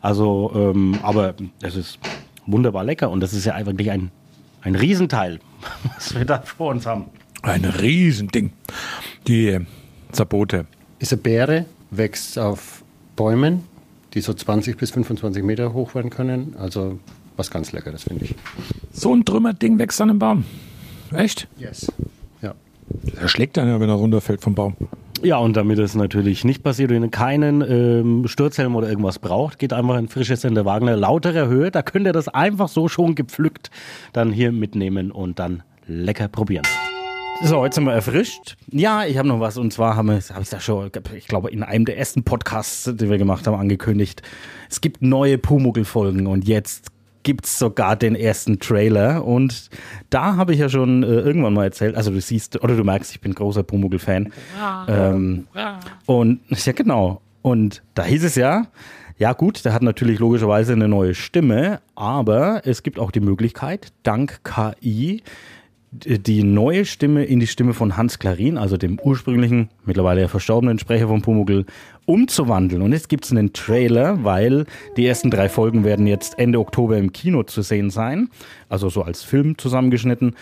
[0.00, 1.98] Also, ähm, aber es ist
[2.46, 4.10] wunderbar lecker und das ist ja eigentlich ein,
[4.62, 5.38] ein Riesenteil,
[5.94, 7.06] was wir da vor uns haben.
[7.42, 8.52] Ein Riesending.
[9.28, 9.60] Die äh,
[10.12, 10.66] Sabote.
[10.98, 12.82] Ist eine Beere, wächst auf
[13.16, 13.64] Bäumen,
[14.14, 16.54] die so 20 bis 25 Meter hoch werden können.
[16.58, 16.98] Also
[17.36, 18.34] was ganz Leckeres, finde ich.
[18.92, 20.44] So ein Trümmerding wächst an einem Baum.
[21.14, 21.48] Echt?
[21.58, 21.92] Yes.
[22.40, 22.54] Ja.
[23.20, 24.74] Der schlägt dann ja, wenn er runterfällt vom Baum.
[25.22, 29.58] Ja, und damit es natürlich nicht passiert und ihr keinen ähm, Sturzhelm oder irgendwas braucht,
[29.58, 31.70] geht einfach ein frisches in der Wagner lauterer Höhe.
[31.70, 33.70] Da könnt ihr das einfach so schon gepflückt
[34.12, 36.64] dann hier mitnehmen und dann lecker probieren.
[37.42, 38.56] So, jetzt sind wir erfrischt.
[38.70, 41.50] Ja, ich habe noch was und zwar haben wir, habe ich da schon, ich glaube,
[41.50, 44.22] in einem der ersten Podcasts, die wir gemacht haben, angekündigt.
[44.70, 46.88] Es gibt neue Pumuckl-Folgen und jetzt
[47.22, 49.68] gibt's sogar den ersten Trailer und
[50.10, 53.12] da habe ich ja schon äh, irgendwann mal erzählt, also du siehst, oder du merkst,
[53.12, 54.32] ich bin großer Pumuckl-Fan.
[54.88, 55.46] Ähm,
[56.06, 57.20] und ja, genau.
[57.42, 58.66] Und da hieß es ja,
[59.18, 63.92] ja gut, der hat natürlich logischerweise eine neue Stimme, aber es gibt auch die Möglichkeit,
[64.02, 65.22] dank KI
[65.92, 70.78] die neue Stimme in die Stimme von Hans Klarin, also dem ursprünglichen, mittlerweile ja verstorbenen
[70.78, 71.64] Sprecher von Pumuckl,
[72.04, 72.82] umzuwandeln.
[72.82, 76.98] Und jetzt gibt es einen Trailer, weil die ersten drei Folgen werden jetzt Ende Oktober
[76.98, 78.28] im Kino zu sehen sein,
[78.68, 80.34] also so als Film zusammengeschnitten.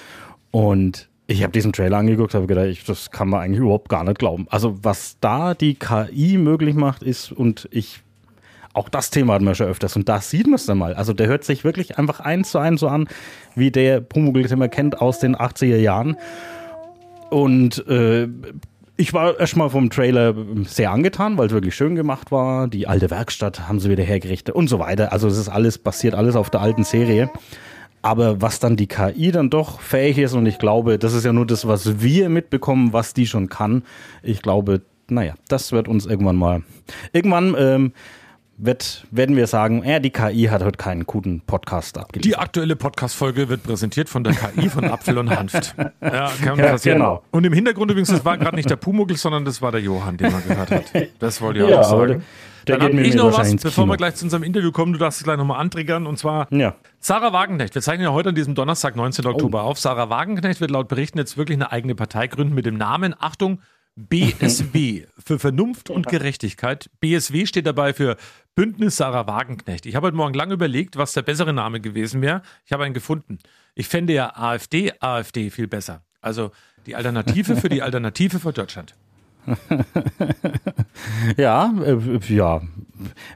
[0.50, 4.04] Und ich habe diesen Trailer angeguckt, habe gedacht, ich, das kann man eigentlich überhaupt gar
[4.04, 4.46] nicht glauben.
[4.50, 8.02] Also was da die KI möglich macht, ist, und ich
[8.74, 10.94] auch das Thema hatten wir schon öfters und da sieht man es dann mal.
[10.94, 13.08] Also der hört sich wirklich einfach eins zu eins so an,
[13.54, 16.16] wie der Pumuckl, den man kennt aus den 80er Jahren.
[17.30, 18.28] Und äh,
[18.96, 20.34] ich war erstmal vom Trailer
[20.64, 22.68] sehr angetan, weil es wirklich schön gemacht war.
[22.68, 25.12] Die alte Werkstatt haben sie wieder hergerichtet und so weiter.
[25.12, 27.30] Also es ist alles, basiert alles auf der alten Serie.
[28.02, 31.32] Aber was dann die KI dann doch fähig ist, und ich glaube, das ist ja
[31.32, 33.82] nur das, was wir mitbekommen, was die schon kann.
[34.22, 36.62] Ich glaube, naja, das wird uns irgendwann mal.
[37.12, 37.92] Irgendwann ähm,
[38.56, 42.40] wird, werden wir sagen, ja, die KI hat heute keinen guten Podcast Die abgeliefert.
[42.42, 45.74] aktuelle Podcast-Folge wird präsentiert von der KI von Apfel und Hanft.
[46.00, 46.98] Ja, kann Ja, passieren.
[46.98, 47.22] genau.
[47.30, 50.16] Und im Hintergrund übrigens, das war gerade nicht der Pumuckl, sondern das war der Johann,
[50.16, 50.84] den man gehört hat.
[51.18, 52.22] Das wollte ich auch Ja, noch sagen.
[52.68, 54.92] der Dann geht habe ich mir noch was, bevor wir gleich zu unserem Interview kommen,
[54.92, 56.06] du darfst es gleich nochmal antriggern.
[56.06, 56.74] Und zwar Ja.
[57.00, 57.74] Sarah Wagenknecht.
[57.74, 59.26] Wir zeichnen ja heute an diesem Donnerstag, 19.
[59.26, 59.78] Oktober auf.
[59.80, 63.60] Sarah Wagenknecht wird laut Berichten jetzt wirklich eine eigene Partei gründen mit dem Namen, Achtung,
[63.96, 66.90] BSW für Vernunft und Gerechtigkeit.
[67.00, 68.16] BSW steht dabei für
[68.54, 69.86] Bündnis Sarah Wagenknecht.
[69.86, 72.42] Ich habe heute Morgen lange überlegt, was der bessere Name gewesen wäre.
[72.66, 73.38] Ich habe einen gefunden.
[73.74, 76.02] Ich fände ja AfD, AfD viel besser.
[76.20, 76.50] Also
[76.86, 78.94] die Alternative für die Alternative für Deutschland.
[81.36, 82.62] Ja, äh, ja.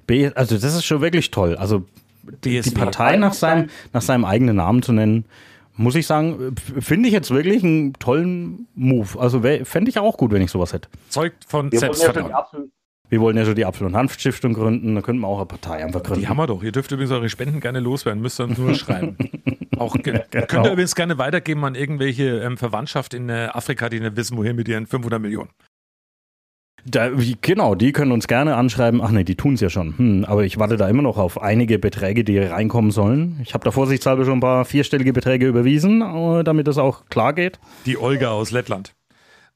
[0.07, 1.57] B, also das ist schon wirklich toll.
[1.57, 1.85] Also
[2.44, 2.75] die BSW.
[2.75, 5.25] Partei nach seinem, nach seinem eigenen Namen zu nennen,
[5.79, 9.19] muss ich sagen, finde ich jetzt wirklich einen tollen Move.
[9.19, 10.88] Also fände ich auch gut, wenn ich sowas hätte.
[11.09, 12.73] Zeugt von Wir wollen ja schon Selbstvertrauen.
[13.11, 15.83] Wir wollen ja schon die Apfel- und Hanfstiftung gründen, da könnten wir auch eine Partei
[15.83, 16.21] einfach gründen.
[16.21, 16.62] Die haben wir doch.
[16.62, 19.17] Ihr dürft übrigens eure Spenden gerne loswerden, müsst ihr uns nur schreiben.
[19.79, 20.47] Auch ge Genau.
[20.47, 24.37] könnt ihr übrigens gerne weitergeben an irgendwelche ähm, Verwandtschaft in äh, Afrika, die nicht wissen,
[24.37, 25.49] wohin mit ihren 500 Millionen.
[26.85, 29.01] Da, wie, genau, die können uns gerne anschreiben.
[29.03, 29.97] Ach nee, die tun es ja schon.
[29.99, 33.41] Hm, aber ich warte da immer noch auf einige Beträge, die reinkommen sollen.
[33.43, 37.33] Ich habe da vorsichtshalber schon ein paar vierstellige Beträge überwiesen, äh, damit das auch klar
[37.33, 37.59] geht.
[37.87, 38.95] Die Olga aus Lettland.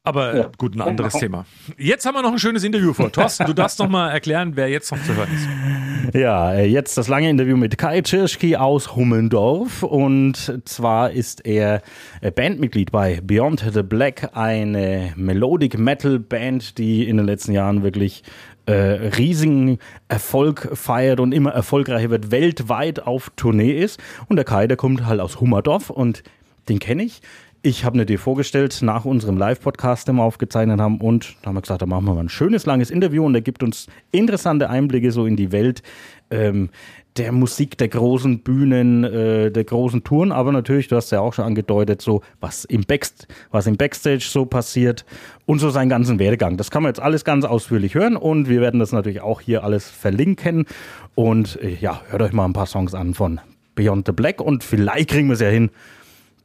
[0.04, 1.46] Aber äh, gut, ein anderes Thema.
[1.78, 3.12] Jetzt haben wir noch ein schönes Interview vor.
[3.12, 6.14] Thorsten, du darfst noch mal erklären, wer jetzt noch zu hören ist.
[6.14, 9.84] Ja, äh, jetzt das lange Interview mit Kai Tschirschki aus Hummendorf.
[9.84, 11.82] Und zwar ist er
[12.20, 17.84] äh, Bandmitglied bei Beyond the Black, eine Melodic Metal Band, die in den letzten Jahren
[17.84, 18.24] wirklich
[18.66, 24.00] äh, riesigen Erfolg feiert und immer erfolgreicher wird, weltweit auf Tournee ist.
[24.28, 26.24] Und der Kai, der kommt halt aus Hummerdorf und
[26.68, 27.22] den kenne ich.
[27.64, 31.00] Ich habe mir dir vorgestellt nach unserem Live-Podcast, den wir aufgezeichnet haben.
[31.00, 33.24] Und da haben wir gesagt, da machen wir mal ein schönes, langes Interview.
[33.24, 35.84] Und er gibt uns interessante Einblicke so in die Welt
[36.32, 36.70] ähm,
[37.16, 40.32] der Musik, der großen Bühnen, äh, der großen Touren.
[40.32, 44.26] Aber natürlich, du hast ja auch schon angedeutet, so was im, Backst was im Backstage
[44.28, 45.04] so passiert
[45.46, 46.56] und so seinen ganzen Werdegang.
[46.56, 48.16] Das kann man jetzt alles ganz ausführlich hören.
[48.16, 50.66] Und wir werden das natürlich auch hier alles verlinken.
[51.14, 53.40] Und äh, ja, hört euch mal ein paar Songs an von
[53.76, 54.40] Beyond the Black.
[54.40, 55.70] Und vielleicht kriegen wir es ja hin,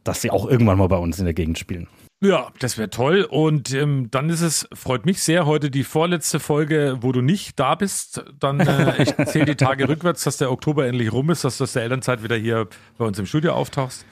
[0.08, 1.88] dass sie auch irgendwann mal bei uns in der Gegend spielen.
[2.20, 3.28] Ja, das wäre toll.
[3.30, 7.60] Und ähm, dann ist es, freut mich sehr, heute die vorletzte Folge, wo du nicht
[7.60, 8.24] da bist.
[8.40, 11.66] Dann, äh, ich zähle die Tage rückwärts, dass der Oktober endlich rum ist, dass du
[11.66, 12.68] aus der Elternzeit wieder hier
[12.98, 14.06] bei uns im Studio auftauchst.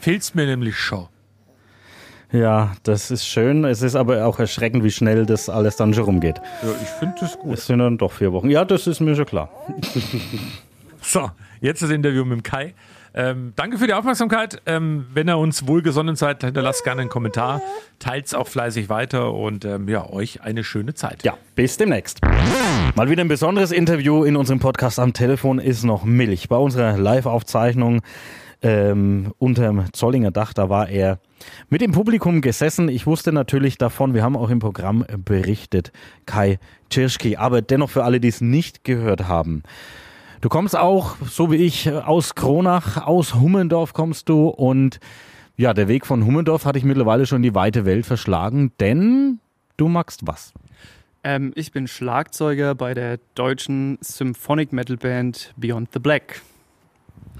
[0.00, 1.08] Fehlt's mir nämlich schon.
[2.32, 3.64] Ja, das ist schön.
[3.64, 6.40] Es ist aber auch erschreckend, wie schnell das alles dann schon rumgeht.
[6.62, 7.52] Ja, ich finde das gut.
[7.52, 8.48] Es sind dann doch vier Wochen.
[8.48, 9.50] Ja, das ist mir schon klar.
[11.04, 12.74] So, jetzt das Interview mit dem Kai.
[13.14, 14.62] Ähm, danke für die Aufmerksamkeit.
[14.66, 17.60] Ähm, wenn ihr uns wohlgesonnen seid, hinterlasst gerne einen Kommentar.
[17.98, 21.22] Teilt's auch fleißig weiter und ähm, ja, euch eine schöne Zeit.
[21.22, 22.20] Ja, bis demnächst.
[22.94, 26.48] Mal wieder ein besonderes Interview in unserem Podcast am Telefon ist noch Milch.
[26.48, 28.00] Bei unserer Live-Aufzeichnung
[28.62, 31.18] ähm, unterm Zollinger Dach, da war er
[31.68, 32.88] mit dem Publikum gesessen.
[32.88, 35.92] Ich wusste natürlich davon, wir haben auch im Programm berichtet,
[36.26, 37.36] Kai Tschirschki.
[37.36, 39.64] Aber dennoch für alle, die es nicht gehört haben.
[40.42, 44.98] Du kommst auch, so wie ich, aus Kronach, aus Hummendorf kommst du und
[45.56, 49.38] ja, der Weg von Hummendorf hat dich mittlerweile schon die weite Welt verschlagen, denn
[49.76, 50.52] du magst was?
[51.22, 56.42] Ähm, ich bin Schlagzeuger bei der deutschen Symphonic Metal Band Beyond the Black.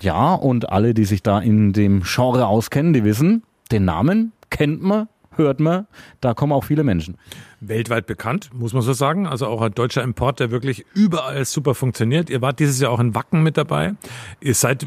[0.01, 4.81] Ja, und alle, die sich da in dem Genre auskennen, die wissen, den Namen kennt
[4.81, 5.87] man, hört man,
[6.21, 7.17] da kommen auch viele Menschen.
[7.61, 9.27] Weltweit bekannt, muss man so sagen.
[9.27, 12.31] Also auch ein deutscher Import, der wirklich überall super funktioniert.
[12.31, 13.95] Ihr wart dieses Jahr auch in Wacken mit dabei.
[14.41, 14.87] Ihr seid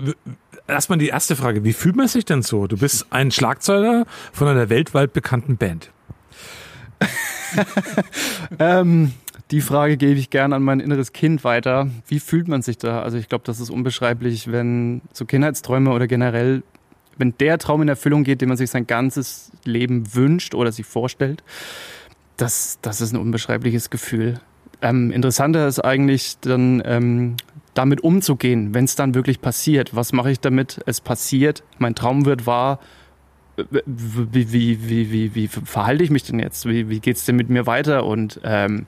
[0.68, 2.68] erstmal die erste Frage, wie fühlt man sich denn so?
[2.68, 5.92] Du bist ein Schlagzeuger von einer weltweit bekannten Band.
[8.60, 9.14] Ähm,
[9.52, 11.90] die Frage gebe ich gerne an mein inneres Kind weiter.
[12.08, 13.02] Wie fühlt man sich da?
[13.02, 16.64] Also ich glaube, das ist unbeschreiblich, wenn so Kindheitsträume oder generell,
[17.18, 20.86] wenn der Traum in Erfüllung geht, den man sich sein ganzes Leben wünscht oder sich
[20.86, 21.44] vorstellt,
[22.38, 24.40] das, das ist ein unbeschreibliches Gefühl.
[24.82, 27.38] Ähm, interessanter ist eigentlich dann ähm,
[27.74, 29.96] damit umzugehen, wenn es dann wirklich passiert.
[29.96, 30.80] Was mache ich damit?
[30.86, 32.80] Es passiert, mein Traum wird wahr.
[33.58, 36.66] Wie, wie, wie, wie, wie verhalte ich mich denn jetzt?
[36.66, 38.06] Wie, wie geht es denn mit mir weiter?
[38.06, 38.86] Und ähm,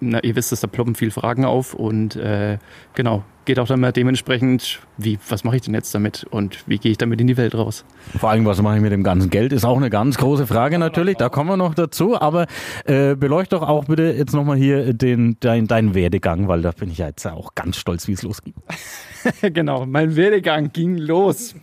[0.00, 2.58] na, ihr wisst es, da ploppen viele Fragen auf und äh,
[2.94, 6.78] genau, geht auch dann mal dementsprechend, wie, was mache ich denn jetzt damit und wie
[6.78, 7.84] gehe ich damit in die Welt raus?
[8.18, 10.78] Vor allem, was mache ich mit dem ganzen Geld, ist auch eine ganz große Frage
[10.78, 12.46] natürlich, da kommen wir noch dazu, aber
[12.84, 16.90] äh, beleucht doch auch bitte jetzt nochmal hier den, dein, deinen Werdegang, weil da bin
[16.90, 18.54] ich ja jetzt auch ganz stolz, wie es losging.
[19.42, 21.54] genau, mein Werdegang ging los.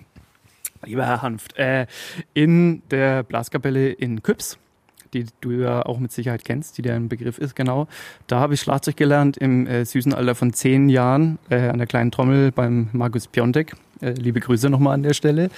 [0.85, 1.87] Lieber Herr Hanft, äh,
[2.33, 4.57] in der Blaskapelle in Küps,
[5.13, 7.87] die du ja auch mit Sicherheit kennst, die dir Begriff ist, genau.
[8.27, 11.87] Da habe ich Schlagzeug gelernt im äh, süßen Alter von zehn Jahren äh, an der
[11.87, 13.75] kleinen Trommel beim Markus Piontek.
[14.01, 15.49] Äh, liebe Grüße nochmal an der Stelle.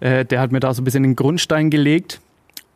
[0.00, 2.20] Äh, der hat mir da so ein bisschen den Grundstein gelegt.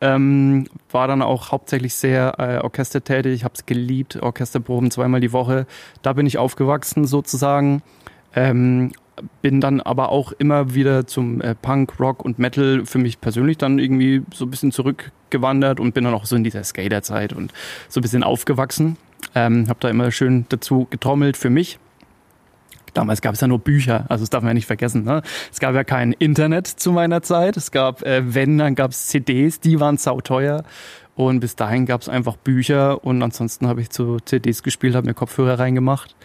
[0.01, 3.33] Ähm, war dann auch hauptsächlich sehr äh, orchestertätig.
[3.33, 5.65] Ich habe es geliebt, Orchesterproben zweimal die Woche.
[6.01, 7.81] Da bin ich aufgewachsen sozusagen.
[8.35, 8.91] Ähm,
[9.41, 13.57] bin dann aber auch immer wieder zum äh, Punk, Rock und Metal für mich persönlich
[13.57, 17.53] dann irgendwie so ein bisschen zurückgewandert und bin dann auch so in dieser Skaterzeit und
[17.89, 18.97] so ein bisschen aufgewachsen.
[19.35, 21.79] Ähm, habe da immer schön dazu getrommelt für mich.
[22.93, 25.03] Damals gab es ja nur Bücher, also das darf man ja nicht vergessen.
[25.03, 25.23] Ne?
[25.51, 27.57] Es gab ja kein Internet zu meiner Zeit.
[27.57, 30.63] Es gab, äh, wenn, dann gab es CDs, die waren sauteuer.
[31.15, 35.05] Und bis dahin gab es einfach Bücher und ansonsten habe ich zu CDs gespielt, habe
[35.05, 36.15] mir Kopfhörer reingemacht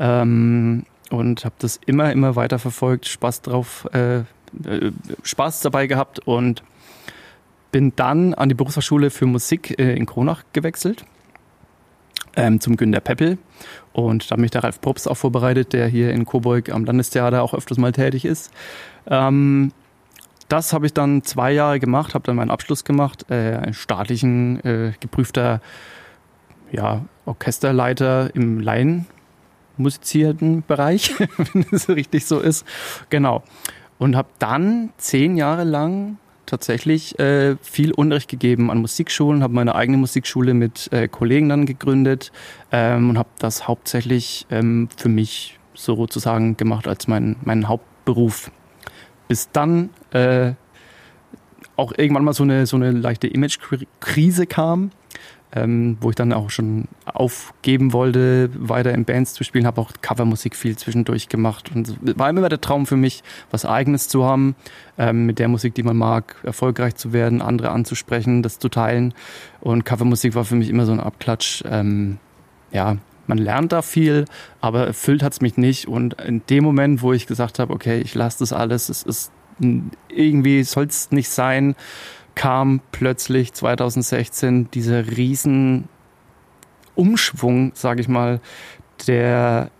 [0.00, 4.24] ähm, und habe das immer, immer weiter verfolgt, Spaß drauf, äh, äh,
[5.22, 6.62] Spaß dabei gehabt und
[7.72, 11.04] bin dann an die Berufsfachschule für Musik äh, in Kronach gewechselt
[12.36, 13.38] ähm, zum Günter Peppel.
[13.92, 17.42] Und da hat mich der Ralf Probst auch vorbereitet, der hier in Coburg am Landestheater
[17.42, 18.52] auch öfters mal tätig ist.
[19.06, 19.72] Ähm,
[20.48, 24.64] das habe ich dann zwei Jahre gemacht, habe dann meinen Abschluss gemacht, äh, einen staatlichen,
[24.64, 25.60] äh, geprüfter
[26.72, 29.06] ja, Orchesterleiter im Laien
[29.80, 32.66] musizierten Bereich, wenn es richtig so ist.
[33.10, 33.42] Genau.
[33.98, 39.74] Und habe dann zehn Jahre lang tatsächlich äh, viel Unterricht gegeben an Musikschulen, habe meine
[39.74, 42.32] eigene Musikschule mit äh, Kollegen dann gegründet
[42.72, 48.50] ähm, und habe das hauptsächlich ähm, für mich sozusagen gemacht als mein, mein Hauptberuf.
[49.28, 50.52] Bis dann äh,
[51.76, 54.90] auch irgendwann mal so eine, so eine leichte Image-Krise kam
[55.52, 59.90] ähm, wo ich dann auch schon aufgeben wollte, weiter in Bands zu spielen, habe auch
[60.00, 61.70] Covermusik viel zwischendurch gemacht.
[61.74, 64.54] Und war immer der Traum für mich, was Eigenes zu haben,
[64.98, 69.14] ähm, mit der Musik, die man mag, erfolgreich zu werden, andere anzusprechen, das zu teilen.
[69.60, 71.64] Und Covermusik war für mich immer so ein Abklatsch.
[71.66, 72.18] Ähm,
[72.70, 74.26] ja, man lernt da viel,
[74.60, 75.88] aber erfüllt hat es mich nicht.
[75.88, 79.32] Und in dem Moment, wo ich gesagt habe, okay, ich lasse das alles, es ist
[80.08, 81.74] irgendwie soll es nicht sein,
[82.34, 85.88] kam plötzlich 2016 dieser riesen
[86.94, 88.40] Umschwung, sage ich mal,
[89.06, 89.70] der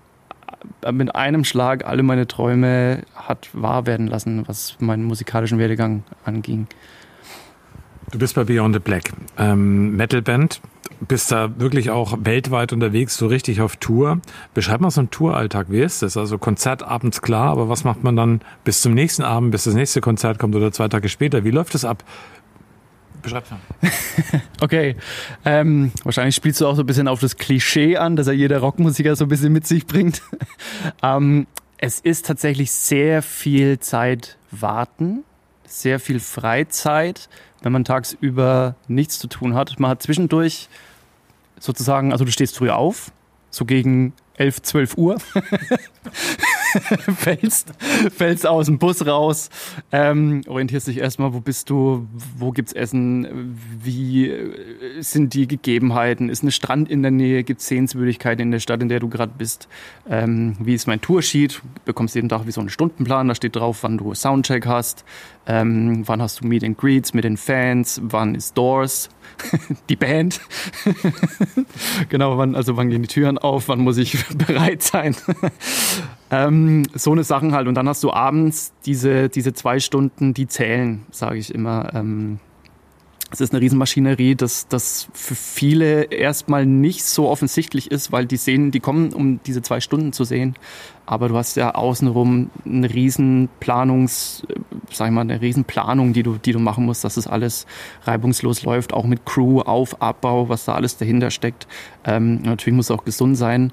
[0.93, 6.67] mit einem Schlag alle meine Träume hat wahr werden lassen, was meinen musikalischen Werdegang anging.
[8.11, 10.61] Du bist bei Beyond the Black, ähm, Metalband,
[11.07, 14.21] bist da wirklich auch weltweit unterwegs, so richtig auf Tour.
[14.53, 16.17] Beschreib mal so einen Touralltag, wie ist das?
[16.17, 19.75] Also Konzert abends klar, aber was macht man dann bis zum nächsten Abend, bis das
[19.75, 21.45] nächste Konzert kommt oder zwei Tage später?
[21.45, 22.05] Wie läuft das ab?
[23.23, 23.61] Beschreib's mal.
[24.61, 24.97] okay.
[25.45, 28.59] Ähm, wahrscheinlich spielst du auch so ein bisschen auf das Klischee an, dass ja jeder
[28.59, 30.23] Rockmusiker so ein bisschen mit sich bringt.
[31.03, 31.47] ähm,
[31.79, 35.25] es ist tatsächlich sehr viel Zeit warten,
[35.67, 37.29] sehr viel Freizeit,
[37.63, 39.79] wenn man tagsüber nichts zu tun hat.
[39.79, 40.69] Man hat zwischendurch
[41.59, 43.13] sozusagen, also du stehst früh auf,
[43.51, 45.19] so gegen 11, 12 Uhr.
[47.17, 47.73] fällst,
[48.17, 49.51] fällst aus dem Bus raus,
[49.93, 52.07] ähm, orientierst dich erstmal, wo bist du,
[52.37, 57.67] wo gibt's Essen, wie äh, sind die Gegebenheiten, ist ein Strand in der Nähe, gibt's
[57.69, 59.69] Sehenswürdigkeiten in der Stadt, in der du gerade bist,
[60.09, 63.83] ähm, wie ist mein Toursheet, bekommst jeden Tag wie so einen Stundenplan, da steht drauf,
[63.83, 65.05] wann du Soundcheck hast,
[65.47, 69.09] ähm, wann hast du Meet and Greets mit den Fans, wann ist Doors,
[69.89, 70.41] die Band.
[72.09, 75.17] genau, wann, also wann gehen die Türen auf, wann muss ich bereit sein.
[76.31, 77.69] Ähm, so eine Sachen halt.
[77.69, 81.93] Und dann hast du abends diese, diese zwei Stunden, die zählen, sage ich immer.
[81.95, 82.39] Ähm,
[83.33, 88.37] es ist eine Riesenmaschinerie, dass das für viele erstmal nicht so offensichtlich ist, weil die
[88.37, 90.57] sehen, die kommen, um diese zwei Stunden zu sehen.
[91.07, 94.45] Aber du hast ja außenrum eine Riesenplanungs,
[94.91, 97.67] sag ich mal, eine Riesenplanung, die du, die du machen musst, dass es das alles
[98.03, 101.69] reibungslos läuft, auch mit Crew, Auf, Abbau, was da alles dahinter steckt.
[102.05, 103.73] Ähm, natürlich muss es auch gesund sein.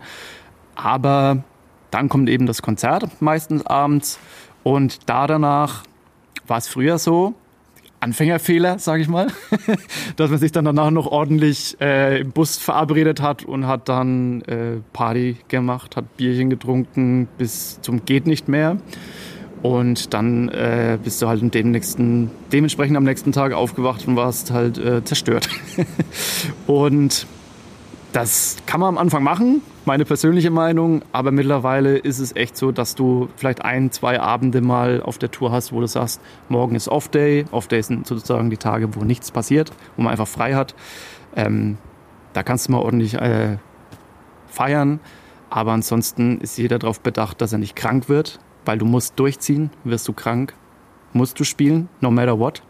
[0.76, 1.44] Aber
[1.92, 4.20] dann kommt eben das Konzert meistens abends
[4.64, 5.84] und da danach
[6.46, 7.36] war es früher so,
[8.00, 9.28] Anfängerfehler, sage ich mal,
[10.18, 14.42] dass man sich dann danach noch ordentlich äh, im Bus verabredet hat und hat dann
[14.42, 18.78] äh, Party gemacht, hat Bierchen getrunken bis zum geht nicht mehr.
[19.64, 24.52] Und dann äh, bist du halt dem nächsten, dementsprechend am nächsten Tag aufgewacht und warst
[24.52, 25.50] halt äh, zerstört.
[26.68, 27.26] und
[28.14, 32.72] das kann man am Anfang machen, meine persönliche Meinung, aber mittlerweile ist es echt so,
[32.72, 36.76] dass du vielleicht ein, zwei Abende mal auf der Tour hast, wo du sagst, morgen
[36.76, 37.46] ist Off-Day.
[37.52, 40.76] Off-Day sind sozusagen die Tage, wo nichts passiert, wo man einfach frei hat.
[41.36, 41.78] Ähm,
[42.34, 43.58] da kannst du mal ordentlich äh,
[44.48, 45.00] feiern,
[45.50, 49.70] aber ansonsten ist jeder darauf bedacht, dass er nicht krank wird, weil du musst durchziehen,
[49.84, 50.54] wirst du krank,
[51.14, 52.62] musst du spielen, no matter what.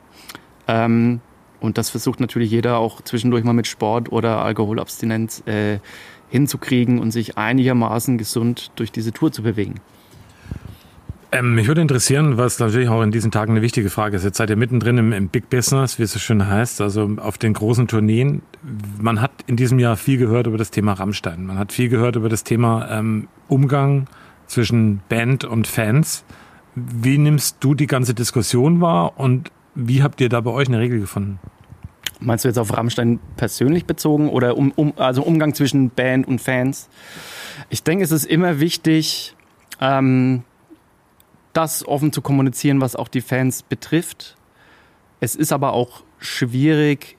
[0.67, 1.21] Ähm,
[1.59, 5.79] und das versucht natürlich jeder auch zwischendurch mal mit Sport oder Alkoholabstinenz äh,
[6.29, 9.75] hinzukriegen und sich einigermaßen gesund durch diese Tour zu bewegen.
[11.31, 14.23] Ähm, mich würde interessieren, was natürlich auch in diesen Tagen eine wichtige Frage ist.
[14.23, 17.37] Jetzt seid ihr mittendrin im, im, Big Business, wie es so schön heißt, also auf
[17.37, 18.43] den großen Tourneen.
[18.99, 21.45] Man hat in diesem Jahr viel gehört über das Thema Rammstein.
[21.45, 24.07] Man hat viel gehört über das Thema ähm, Umgang
[24.47, 26.23] zwischen Band und Fans.
[26.75, 30.79] Wie nimmst du die ganze Diskussion wahr und wie habt ihr da bei euch eine
[30.79, 31.39] Regel gefunden?
[32.19, 36.41] Meinst du jetzt auf Rammstein persönlich bezogen oder um, um, also Umgang zwischen Band und
[36.41, 36.89] Fans?
[37.69, 39.35] Ich denke, es ist immer wichtig,
[39.79, 40.43] ähm,
[41.53, 44.35] das offen zu kommunizieren, was auch die Fans betrifft.
[45.19, 47.15] Es ist aber auch schwierig,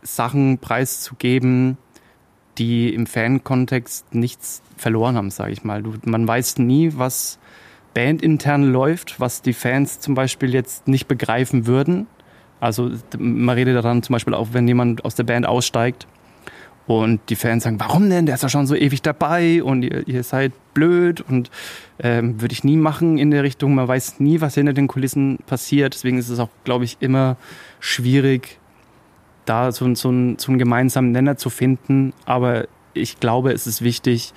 [0.00, 1.76] Sachen preiszugeben,
[2.56, 5.82] die im Fan-Kontext nichts verloren haben, sage ich mal.
[5.82, 7.38] Du, man weiß nie, was
[7.94, 12.06] bandintern läuft, was die Fans zum Beispiel jetzt nicht begreifen würden.
[12.60, 16.06] Also man redet daran zum Beispiel auch, wenn jemand aus der Band aussteigt
[16.86, 18.26] und die Fans sagen, warum denn?
[18.26, 21.50] Der ist ja schon so ewig dabei und ihr, ihr seid blöd und
[22.00, 23.74] ähm, würde ich nie machen in der Richtung.
[23.74, 25.94] Man weiß nie, was hinter den Kulissen passiert.
[25.94, 27.36] Deswegen ist es auch, glaube ich, immer
[27.78, 28.58] schwierig,
[29.46, 32.12] da so, so, so einen gemeinsamen Nenner zu finden.
[32.24, 34.32] Aber ich glaube, es ist wichtig,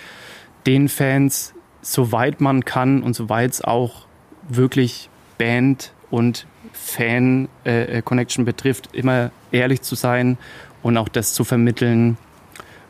[0.65, 1.53] den Fans,
[1.83, 4.07] soweit man kann und soweit es auch
[4.49, 10.37] wirklich Band und Fan-Connection betrifft, immer ehrlich zu sein
[10.81, 12.17] und auch das zu vermitteln,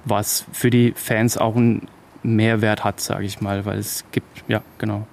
[0.06, 1.88] was für die Fans auch einen
[2.24, 5.08] Mehrwert hat, sage ich mal, weil es gibt, ja, genau.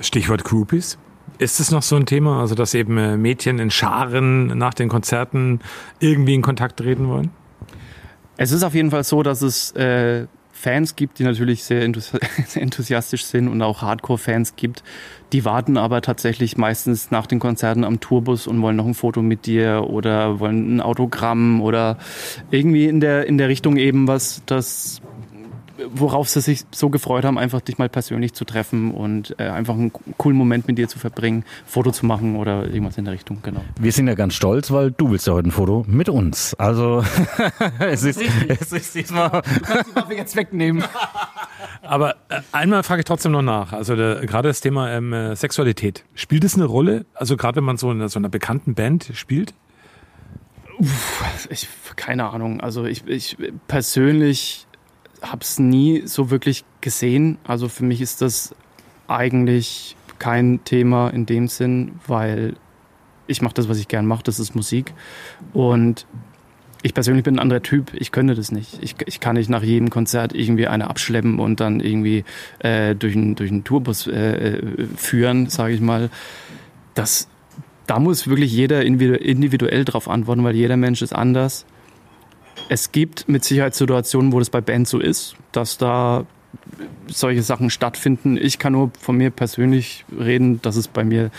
[0.00, 0.98] Stichwort Groupies.
[1.38, 4.88] Ist es noch so ein Thema, also dass eben äh, Mädchen in Scharen nach den
[4.88, 5.60] Konzerten
[6.00, 7.30] irgendwie in Kontakt treten wollen?
[8.38, 10.26] Es ist auf jeden Fall so, dass es äh,
[10.56, 14.82] Fans gibt, die natürlich sehr enthusiastisch sind und auch Hardcore-Fans gibt.
[15.32, 19.22] Die warten aber tatsächlich meistens nach den Konzerten am Tourbus und wollen noch ein Foto
[19.22, 21.98] mit dir oder wollen ein Autogramm oder
[22.50, 25.02] irgendwie in der, in der Richtung eben was, das
[25.94, 29.74] worauf sie sich so gefreut haben, einfach dich mal persönlich zu treffen und äh, einfach
[29.74, 33.38] einen coolen Moment mit dir zu verbringen, Foto zu machen oder irgendwas in der Richtung,
[33.42, 33.62] genau.
[33.78, 36.54] Wir sind ja ganz stolz, weil du willst ja heute ein Foto mit uns.
[36.54, 37.04] Also
[37.78, 39.30] es ist, es ist diesmal.
[39.30, 40.84] Du kannst die Waffe jetzt wegnehmen.
[41.82, 43.72] Aber äh, einmal frage ich trotzdem noch nach.
[43.72, 46.04] Also der, gerade das Thema ähm, äh, Sexualität.
[46.14, 47.06] Spielt es eine Rolle?
[47.14, 49.54] Also gerade wenn man so in so einer bekannten Band spielt?
[50.78, 52.60] Uff, ich, keine Ahnung.
[52.60, 54.65] Also ich, ich persönlich
[55.22, 57.38] habe es nie so wirklich gesehen.
[57.44, 58.54] Also für mich ist das
[59.08, 62.56] eigentlich kein Thema in dem Sinn, weil
[63.26, 64.92] ich mache das, was ich gern mache, das ist Musik.
[65.52, 66.06] Und
[66.82, 68.78] ich persönlich bin ein anderer Typ, ich könnte das nicht.
[68.80, 72.24] Ich, ich kann nicht nach jedem Konzert irgendwie eine abschleppen und dann irgendwie
[72.60, 74.60] äh, durch, einen, durch einen Tourbus äh,
[74.96, 76.10] führen, sage ich mal.
[76.94, 77.28] Das,
[77.86, 81.66] da muss wirklich jeder individuell drauf antworten, weil jeder Mensch ist anders.
[82.68, 86.26] Es gibt mit Sicherheit Situationen, wo das bei Bands so ist, dass da
[87.06, 88.36] solche Sachen stattfinden.
[88.36, 91.30] Ich kann nur von mir persönlich reden, dass es bei mir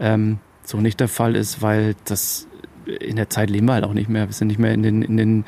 [0.00, 2.48] ähm, so nicht der Fall ist, weil das
[2.86, 4.28] in der Zeit leben wir halt auch nicht mehr.
[4.28, 5.44] Wir sind nicht mehr in den, in den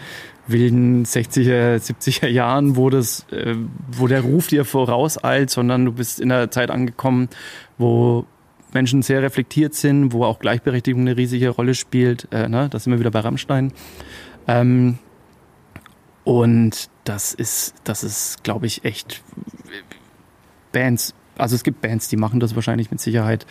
[0.46, 3.54] wilden 60er, 70er Jahren, wo das, äh,
[3.92, 7.28] wo der Ruf dir vorauseilt, sondern du bist in einer Zeit angekommen,
[7.78, 8.24] wo
[8.72, 12.28] Menschen sehr reflektiert sind, wo auch Gleichberechtigung eine riesige Rolle spielt.
[12.30, 12.68] Äh, ne?
[12.70, 13.72] Da sind wir wieder bei Rammstein.
[14.46, 14.98] Ähm,
[16.26, 19.22] und das ist, das ist, glaube ich, echt
[20.72, 21.14] Bands.
[21.38, 23.46] Also es gibt Bands, die machen das wahrscheinlich mit Sicherheit.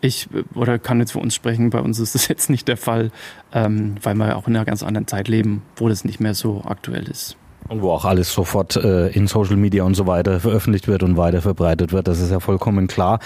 [0.00, 1.68] Ich oder kann jetzt für uns sprechen.
[1.68, 3.10] Bei uns ist das jetzt nicht der Fall,
[3.52, 6.62] ähm, weil wir auch in einer ganz anderen Zeit leben, wo das nicht mehr so
[6.64, 7.36] aktuell ist.
[7.68, 11.16] Und wo auch alles sofort äh, in Social Media und so weiter veröffentlicht wird und
[11.16, 13.20] weiter verbreitet wird, das ist ja vollkommen klar.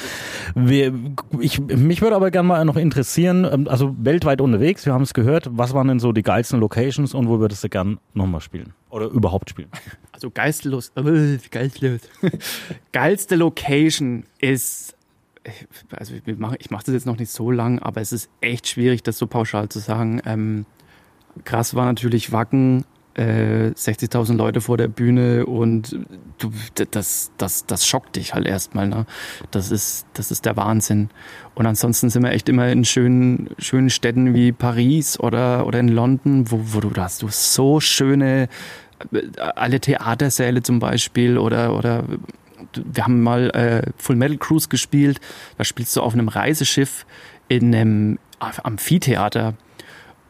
[0.55, 0.93] Wir,
[1.41, 5.12] ich, mich würde aber gerne mal noch interessieren, ähm, also weltweit unterwegs, wir haben es
[5.12, 8.74] gehört, was waren denn so die geilsten Locations und wo würdest du gern nochmal spielen?
[8.91, 9.70] Oder überhaupt spielen?
[10.12, 12.01] Also geistlos, äh, geistlos.
[12.93, 14.95] geilste Location ist
[15.91, 19.03] also ich mache mach das jetzt noch nicht so lang, aber es ist echt schwierig,
[19.03, 20.20] das so pauschal zu sagen.
[20.26, 20.66] Ähm,
[21.45, 22.84] krass war natürlich Wacken,
[23.19, 25.99] äh, 60.000 Leute vor der Bühne und
[26.39, 26.53] du,
[26.91, 28.89] das, das, das schockt dich halt erstmal.
[28.89, 29.07] Ne?
[29.51, 31.11] Das, ist, das ist der Wahnsinn.
[31.55, 35.89] Und ansonsten sind wir echt immer in schönen, schönen Städten wie Paris oder, oder in
[35.89, 38.49] London, wo, wo du da hast du so schöne,
[39.12, 42.05] äh, alle Theatersäle zum Beispiel oder, oder
[42.75, 45.21] wir haben mal äh, Full Metal Cruise gespielt.
[45.57, 47.05] Da spielst du auf einem Reiseschiff
[47.49, 49.55] in einem Amphitheater.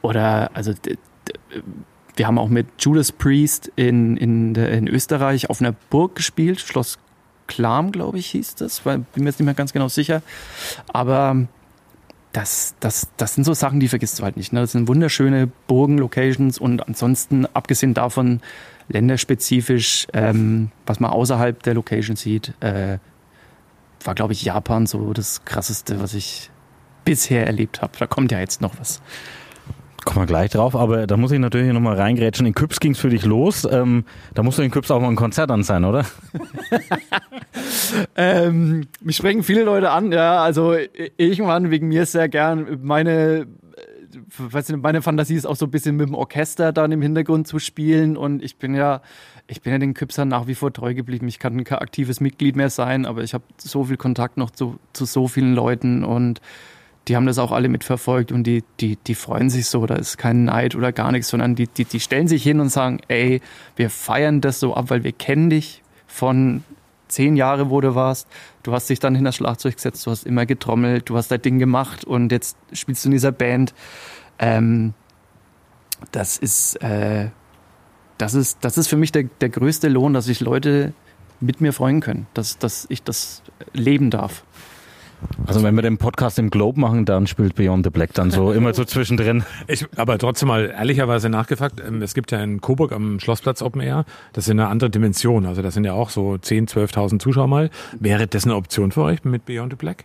[0.00, 0.72] Oder also
[2.18, 6.60] wir haben auch mit Judas Priest in, in, in Österreich auf einer Burg gespielt.
[6.60, 6.98] Schloss
[7.46, 8.84] Klam, glaube ich, hieß das.
[8.84, 10.22] Weil, bin mir jetzt nicht mehr ganz genau sicher.
[10.92, 11.46] Aber
[12.32, 14.52] das, das, das sind so Sachen, die vergisst du halt nicht.
[14.52, 14.60] Ne?
[14.60, 18.40] Das sind wunderschöne Burgen-Locations und ansonsten, abgesehen davon,
[18.88, 22.98] länderspezifisch, ähm, was man außerhalb der Location sieht, äh,
[24.04, 26.50] war, glaube ich, Japan so das krasseste, was ich
[27.04, 27.92] bisher erlebt habe.
[27.98, 29.00] Da kommt ja jetzt noch was.
[30.08, 32.46] Kommen wir gleich drauf, aber da muss ich natürlich nochmal reingrätschen.
[32.46, 33.68] In Küps ging es für dich los.
[33.70, 36.06] Ähm, da musst du in Küps auch mal ein Konzert an sein, oder?
[38.16, 40.42] ähm, mich sprechen viele Leute an, ja.
[40.42, 40.74] Also
[41.18, 42.78] irgendwann wegen mir sehr gern.
[42.82, 43.46] Meine
[44.38, 47.46] weißt du, meine Fantasie ist auch so ein bisschen mit dem Orchester dann im Hintergrund
[47.46, 49.02] zu spielen und ich bin ja,
[49.46, 51.28] ich bin ja den Küpsern nach wie vor treu geblieben.
[51.28, 54.78] Ich kann kein aktives Mitglied mehr sein, aber ich habe so viel Kontakt noch zu,
[54.94, 56.40] zu so vielen Leuten und
[57.08, 59.86] die haben das auch alle mitverfolgt und die, die, die freuen sich so.
[59.86, 62.68] Da ist kein Neid oder gar nichts, sondern die, die, die stellen sich hin und
[62.68, 63.40] sagen, ey,
[63.76, 66.64] wir feiern das so ab, weil wir kennen dich von
[67.08, 68.28] zehn Jahre, wo du warst.
[68.62, 71.40] Du hast dich dann hinter das Schlagzeug gesetzt, du hast immer getrommelt, du hast dein
[71.40, 73.74] Ding gemacht und jetzt spielst du in dieser Band.
[74.38, 74.92] Ähm,
[76.12, 77.30] das ist, äh,
[78.18, 80.92] das ist, das ist für mich der, der größte Lohn, dass sich Leute
[81.40, 83.42] mit mir freuen können, dass, dass ich das
[83.72, 84.44] leben darf.
[85.46, 88.52] Also wenn wir den Podcast im Globe machen, dann spielt Beyond the Black dann so
[88.58, 89.44] immer so zwischendrin.
[89.66, 93.80] Ich, aber trotzdem mal ehrlicherweise nachgefragt, ähm, es gibt ja in Coburg am Schlossplatz Open
[93.80, 97.48] Air, das ist eine andere Dimension, also das sind ja auch so 10.000, 12.000 Zuschauer
[97.48, 97.70] mal.
[97.98, 100.04] Wäre das eine Option für euch mit Beyond the Black?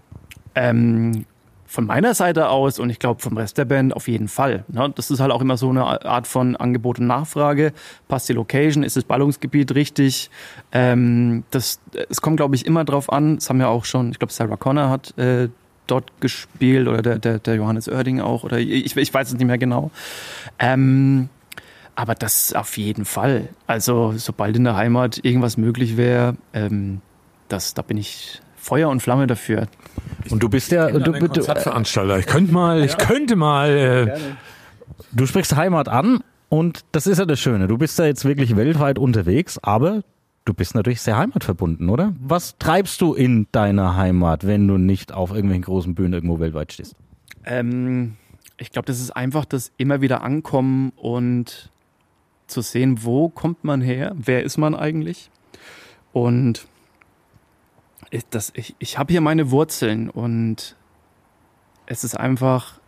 [0.56, 1.26] Ähm,
[1.66, 4.66] von meiner Seite aus und ich glaube vom Rest der Band auf jeden Fall.
[4.68, 4.92] Ne?
[4.96, 7.74] Das ist halt auch immer so eine Art von Angebot und Nachfrage.
[8.08, 8.84] Passt die Location?
[8.84, 10.30] Ist das Ballungsgebiet richtig?
[10.72, 13.36] Ähm, das, es kommt, glaube ich, immer drauf an.
[13.36, 15.50] Das haben ja auch schon, ich glaube, Sarah Connor hat äh,
[15.88, 19.46] dort gespielt oder der, der, der Johannes Oerding auch oder ich, ich weiß es nicht
[19.46, 19.92] mehr genau.
[20.60, 21.30] Ähm,
[21.96, 23.50] aber das auf jeden Fall.
[23.68, 27.02] Also sobald in der Heimat irgendwas möglich wäre, ähm,
[27.50, 29.68] das, da bin ich Feuer und Flamme dafür.
[30.30, 32.18] Und du bist ja, du, Du, Konzertveranstalter.
[32.18, 33.70] Ich könnte mal, ich könnte mal.
[33.70, 34.20] Äh,
[35.12, 37.68] du sprichst Heimat an und das ist ja das Schöne.
[37.68, 40.02] Du bist ja jetzt wirklich weltweit unterwegs, aber
[40.46, 42.14] du bist natürlich sehr heimatverbunden, oder?
[42.22, 46.72] Was treibst du in deiner Heimat, wenn du nicht auf irgendwelchen großen Bühnen irgendwo weltweit
[46.72, 46.96] stehst?
[47.44, 48.16] Ähm,
[48.58, 51.70] ich glaube, das ist einfach das immer wieder ankommen und
[52.48, 55.30] zu sehen, wo kommt man her, wer ist man eigentlich.
[56.14, 56.66] Und
[58.14, 60.76] ich, das, ich, ich habe hier meine Wurzeln und
[61.88, 62.80] es ist einfach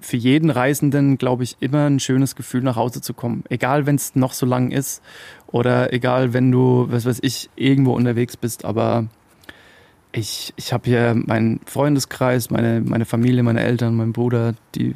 [0.00, 3.44] für jeden Reisenden, glaube ich, immer ein schönes Gefühl, nach Hause zu kommen.
[3.50, 5.02] Egal, wenn es noch so lang ist
[5.48, 8.64] oder egal, wenn du, was weiß ich, irgendwo unterwegs bist.
[8.64, 9.08] Aber
[10.12, 14.94] ich, ich habe hier meinen Freundeskreis, meine, meine Familie, meine Eltern, mein Bruder, die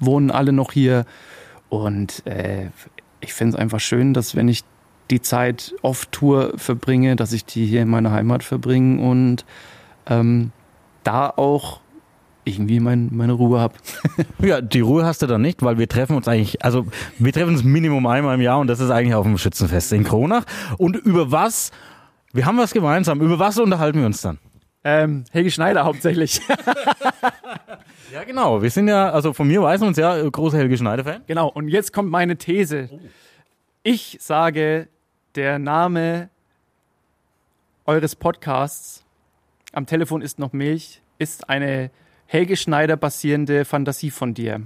[0.00, 1.04] wohnen alle noch hier.
[1.68, 2.70] Und äh,
[3.20, 4.64] ich finde es einfach schön, dass wenn ich
[5.10, 9.44] die Zeit off Tour verbringe, dass ich die hier in meiner Heimat verbringe und
[10.06, 10.52] ähm,
[11.04, 11.80] da auch
[12.44, 13.74] irgendwie mein, meine Ruhe habe.
[14.40, 16.86] Ja, die Ruhe hast du dann nicht, weil wir treffen uns eigentlich, also
[17.18, 20.04] wir treffen uns Minimum einmal im Jahr und das ist eigentlich auf dem Schützenfest in
[20.04, 20.44] Kronach.
[20.78, 21.70] Und über was,
[22.32, 24.38] wir haben was gemeinsam, über was unterhalten wir uns dann?
[24.84, 26.40] Ähm, Helge Schneider hauptsächlich.
[28.12, 28.60] Ja, genau.
[28.60, 31.22] Wir sind ja, also von mir weiß man uns ja, großer Helge Schneider-Fan.
[31.26, 32.90] Genau, und jetzt kommt meine These.
[33.84, 34.86] Ich sage,
[35.34, 36.30] der Name
[37.84, 39.04] eures Podcasts
[39.72, 41.90] Am Telefon ist noch Milch ist eine
[42.26, 44.62] Helge Schneider basierende Fantasie von dir.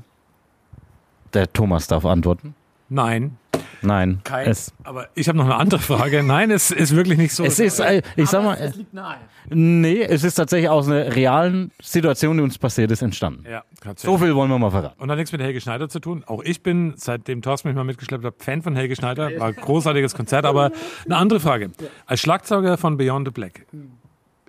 [1.32, 2.54] Der Thomas darf antworten.
[2.90, 3.38] nein.
[3.82, 4.20] Nein.
[4.24, 6.22] Kein, Es, aber ich habe noch eine andere Frage.
[6.22, 7.44] Nein, es ist wirklich nicht so.
[7.44, 9.16] es ist, äh, ich sag mal, äh, liegt nahe.
[9.50, 13.44] nee, es ist tatsächlich aus einer realen Situation, die uns passiert ist, entstanden.
[13.48, 14.18] ja, tatsächlich.
[14.18, 15.00] So viel wollen wir mal verraten.
[15.00, 16.24] Und hat nichts mit Helge Schneider zu tun.
[16.26, 19.30] Auch ich bin, seitdem Thorsten mich mal mitgeschleppt hat, Fan von Helge Schneider.
[19.38, 20.72] War ein großartiges Konzert, aber
[21.04, 21.70] eine andere Frage.
[22.06, 23.66] Als Schlagzeuger von Beyond the Black,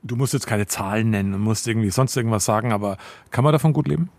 [0.03, 2.97] du musst jetzt keine Zahlen nennen und musst irgendwie sonst irgendwas sagen, aber
[3.32, 4.09] kann man davon gut leben?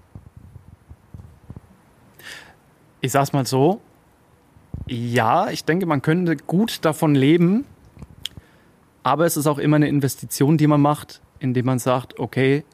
[3.01, 3.81] Ich sag's mal so.
[4.89, 7.65] Ja, ich denke, man könnte gut davon leben.
[9.03, 12.65] Aber es ist auch immer eine Investition, die man macht, indem man sagt, okay,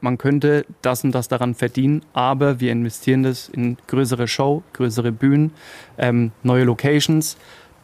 [0.00, 5.12] man könnte das und das daran verdienen, aber wir investieren das in größere Show, größere
[5.12, 5.52] Bühnen,
[5.96, 7.36] ähm, neue Locations.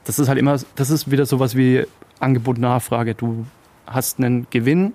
[0.04, 1.84] Das ist halt immer, das ist wieder sowas wie
[2.20, 3.14] Angebot Nachfrage.
[3.14, 3.46] Du
[3.86, 4.92] hast einen Gewinn,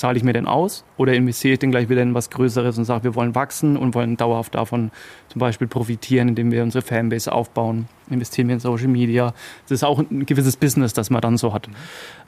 [0.00, 2.86] zahle ich mir den aus oder investiere ich den gleich wieder in was Größeres und
[2.86, 4.90] sage, wir wollen wachsen und wollen dauerhaft davon
[5.28, 9.34] zum Beispiel profitieren, indem wir unsere Fanbase aufbauen, investieren wir in Social Media.
[9.64, 11.68] Das ist auch ein gewisses Business, das man dann so hat.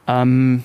[0.06, 0.64] Ähm,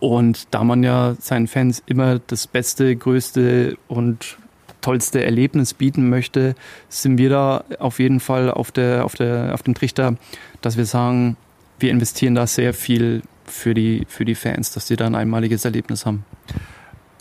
[0.00, 4.38] und da man ja seinen Fans immer das beste, größte und
[4.80, 6.54] tollste Erlebnis bieten möchte,
[6.88, 10.16] sind wir da auf jeden Fall auf, der, auf, der, auf dem Trichter,
[10.62, 11.36] dass wir sagen,
[11.78, 15.64] wir investieren da sehr viel für die, für die Fans, dass die da ein einmaliges
[15.64, 16.24] Erlebnis haben.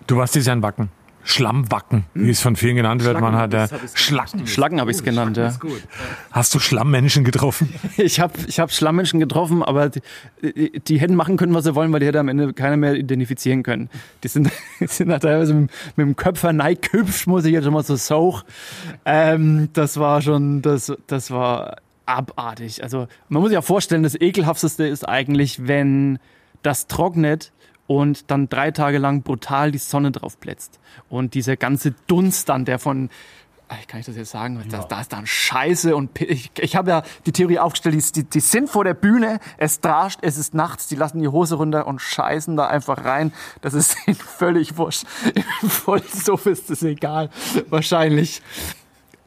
[0.08, 0.90] Du warst dieses Jahr in Wacken.
[1.24, 3.20] Schlammwacken, wie es von vielen genannt wird.
[3.20, 4.48] Man hat ja Schlacken.
[4.48, 5.54] Schlacken habe ich es genannt, ja.
[6.32, 7.74] Hast du Schlammmenschen getroffen?
[7.98, 10.02] Ich habe ich hab Schlammmenschen getroffen, aber die,
[10.80, 13.64] die hätten machen können, was sie wollen, weil die hätte am Ende keiner mehr identifizieren
[13.64, 13.90] können.
[14.24, 14.50] Die sind,
[14.80, 17.96] die sind da teilweise mit, mit dem Köpfer neigküpft, muss ich jetzt schon mal so
[17.96, 18.44] sauch.
[19.06, 21.78] Ähm, das war schon, das, das war
[22.18, 22.84] abartig.
[22.84, 26.20] Also man muss sich ja vorstellen, das ekelhafteste ist eigentlich, wenn
[26.62, 27.52] das trocknet
[27.88, 30.80] und dann drei Tage lang brutal die Sonne drauf blitzt.
[31.10, 33.10] Und dieser ganze Dunst dann, der von
[33.72, 34.62] Ey, kann ich das jetzt sagen?
[34.70, 38.42] Da, da ist dann Scheiße und ich, ich habe ja die Theorie aufgestellt, die, die,
[38.42, 42.02] sind vor der Bühne, es drascht, es ist nachts, die lassen die Hose runter und
[42.02, 43.32] scheißen da einfach rein.
[43.62, 45.06] Das ist ihnen völlig wurscht.
[45.62, 47.30] Im Vollsuff ist es egal.
[47.70, 48.42] Wahrscheinlich.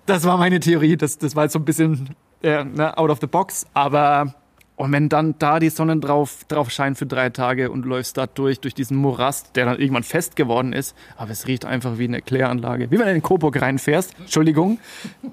[0.04, 0.98] Das war meine Theorie.
[0.98, 2.14] Das, das war jetzt so ein bisschen
[2.44, 3.66] äh, ne, out of the box.
[3.74, 4.34] Aber
[4.76, 8.26] und wenn dann da die Sonne drauf, drauf scheint für drei Tage und läufst da
[8.26, 12.04] durch, durch diesen Morast, der dann irgendwann fest geworden ist, aber es riecht einfach wie
[12.04, 12.90] eine Kläranlage.
[12.90, 14.18] Wie wenn du in den Coburg reinfährst.
[14.18, 14.80] Entschuldigung,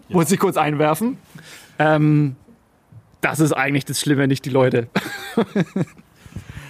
[0.09, 1.17] muss ich kurz einwerfen.
[1.79, 2.35] Ähm,
[3.21, 4.87] das ist eigentlich das Schlimme, nicht die Leute.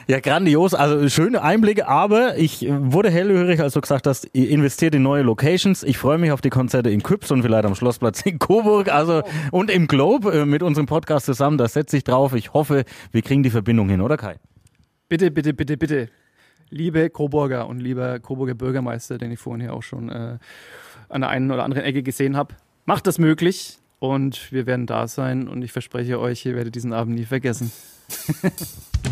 [0.08, 0.74] Ja, grandios.
[0.74, 5.84] Also schöne Einblicke, aber ich wurde hellhörig, als du gesagt hast, investiert in neue Locations.
[5.84, 9.24] Ich freue mich auf die Konzerte in Küps und vielleicht am Schlossplatz in Coburg also,
[9.52, 11.58] und im Globe äh, mit unserem Podcast zusammen.
[11.58, 12.34] Da setze ich drauf.
[12.34, 14.38] Ich hoffe, wir kriegen die Verbindung hin, oder Kai?
[15.08, 16.10] Bitte, bitte, bitte, bitte.
[16.70, 20.38] Liebe Coburger und lieber Coburger Bürgermeister, den ich vorhin hier auch schon äh,
[21.10, 25.08] an der einen oder anderen Ecke gesehen habe, macht das möglich und wir werden da
[25.08, 27.72] sein und ich verspreche euch, ihr werdet diesen Abend nie vergessen.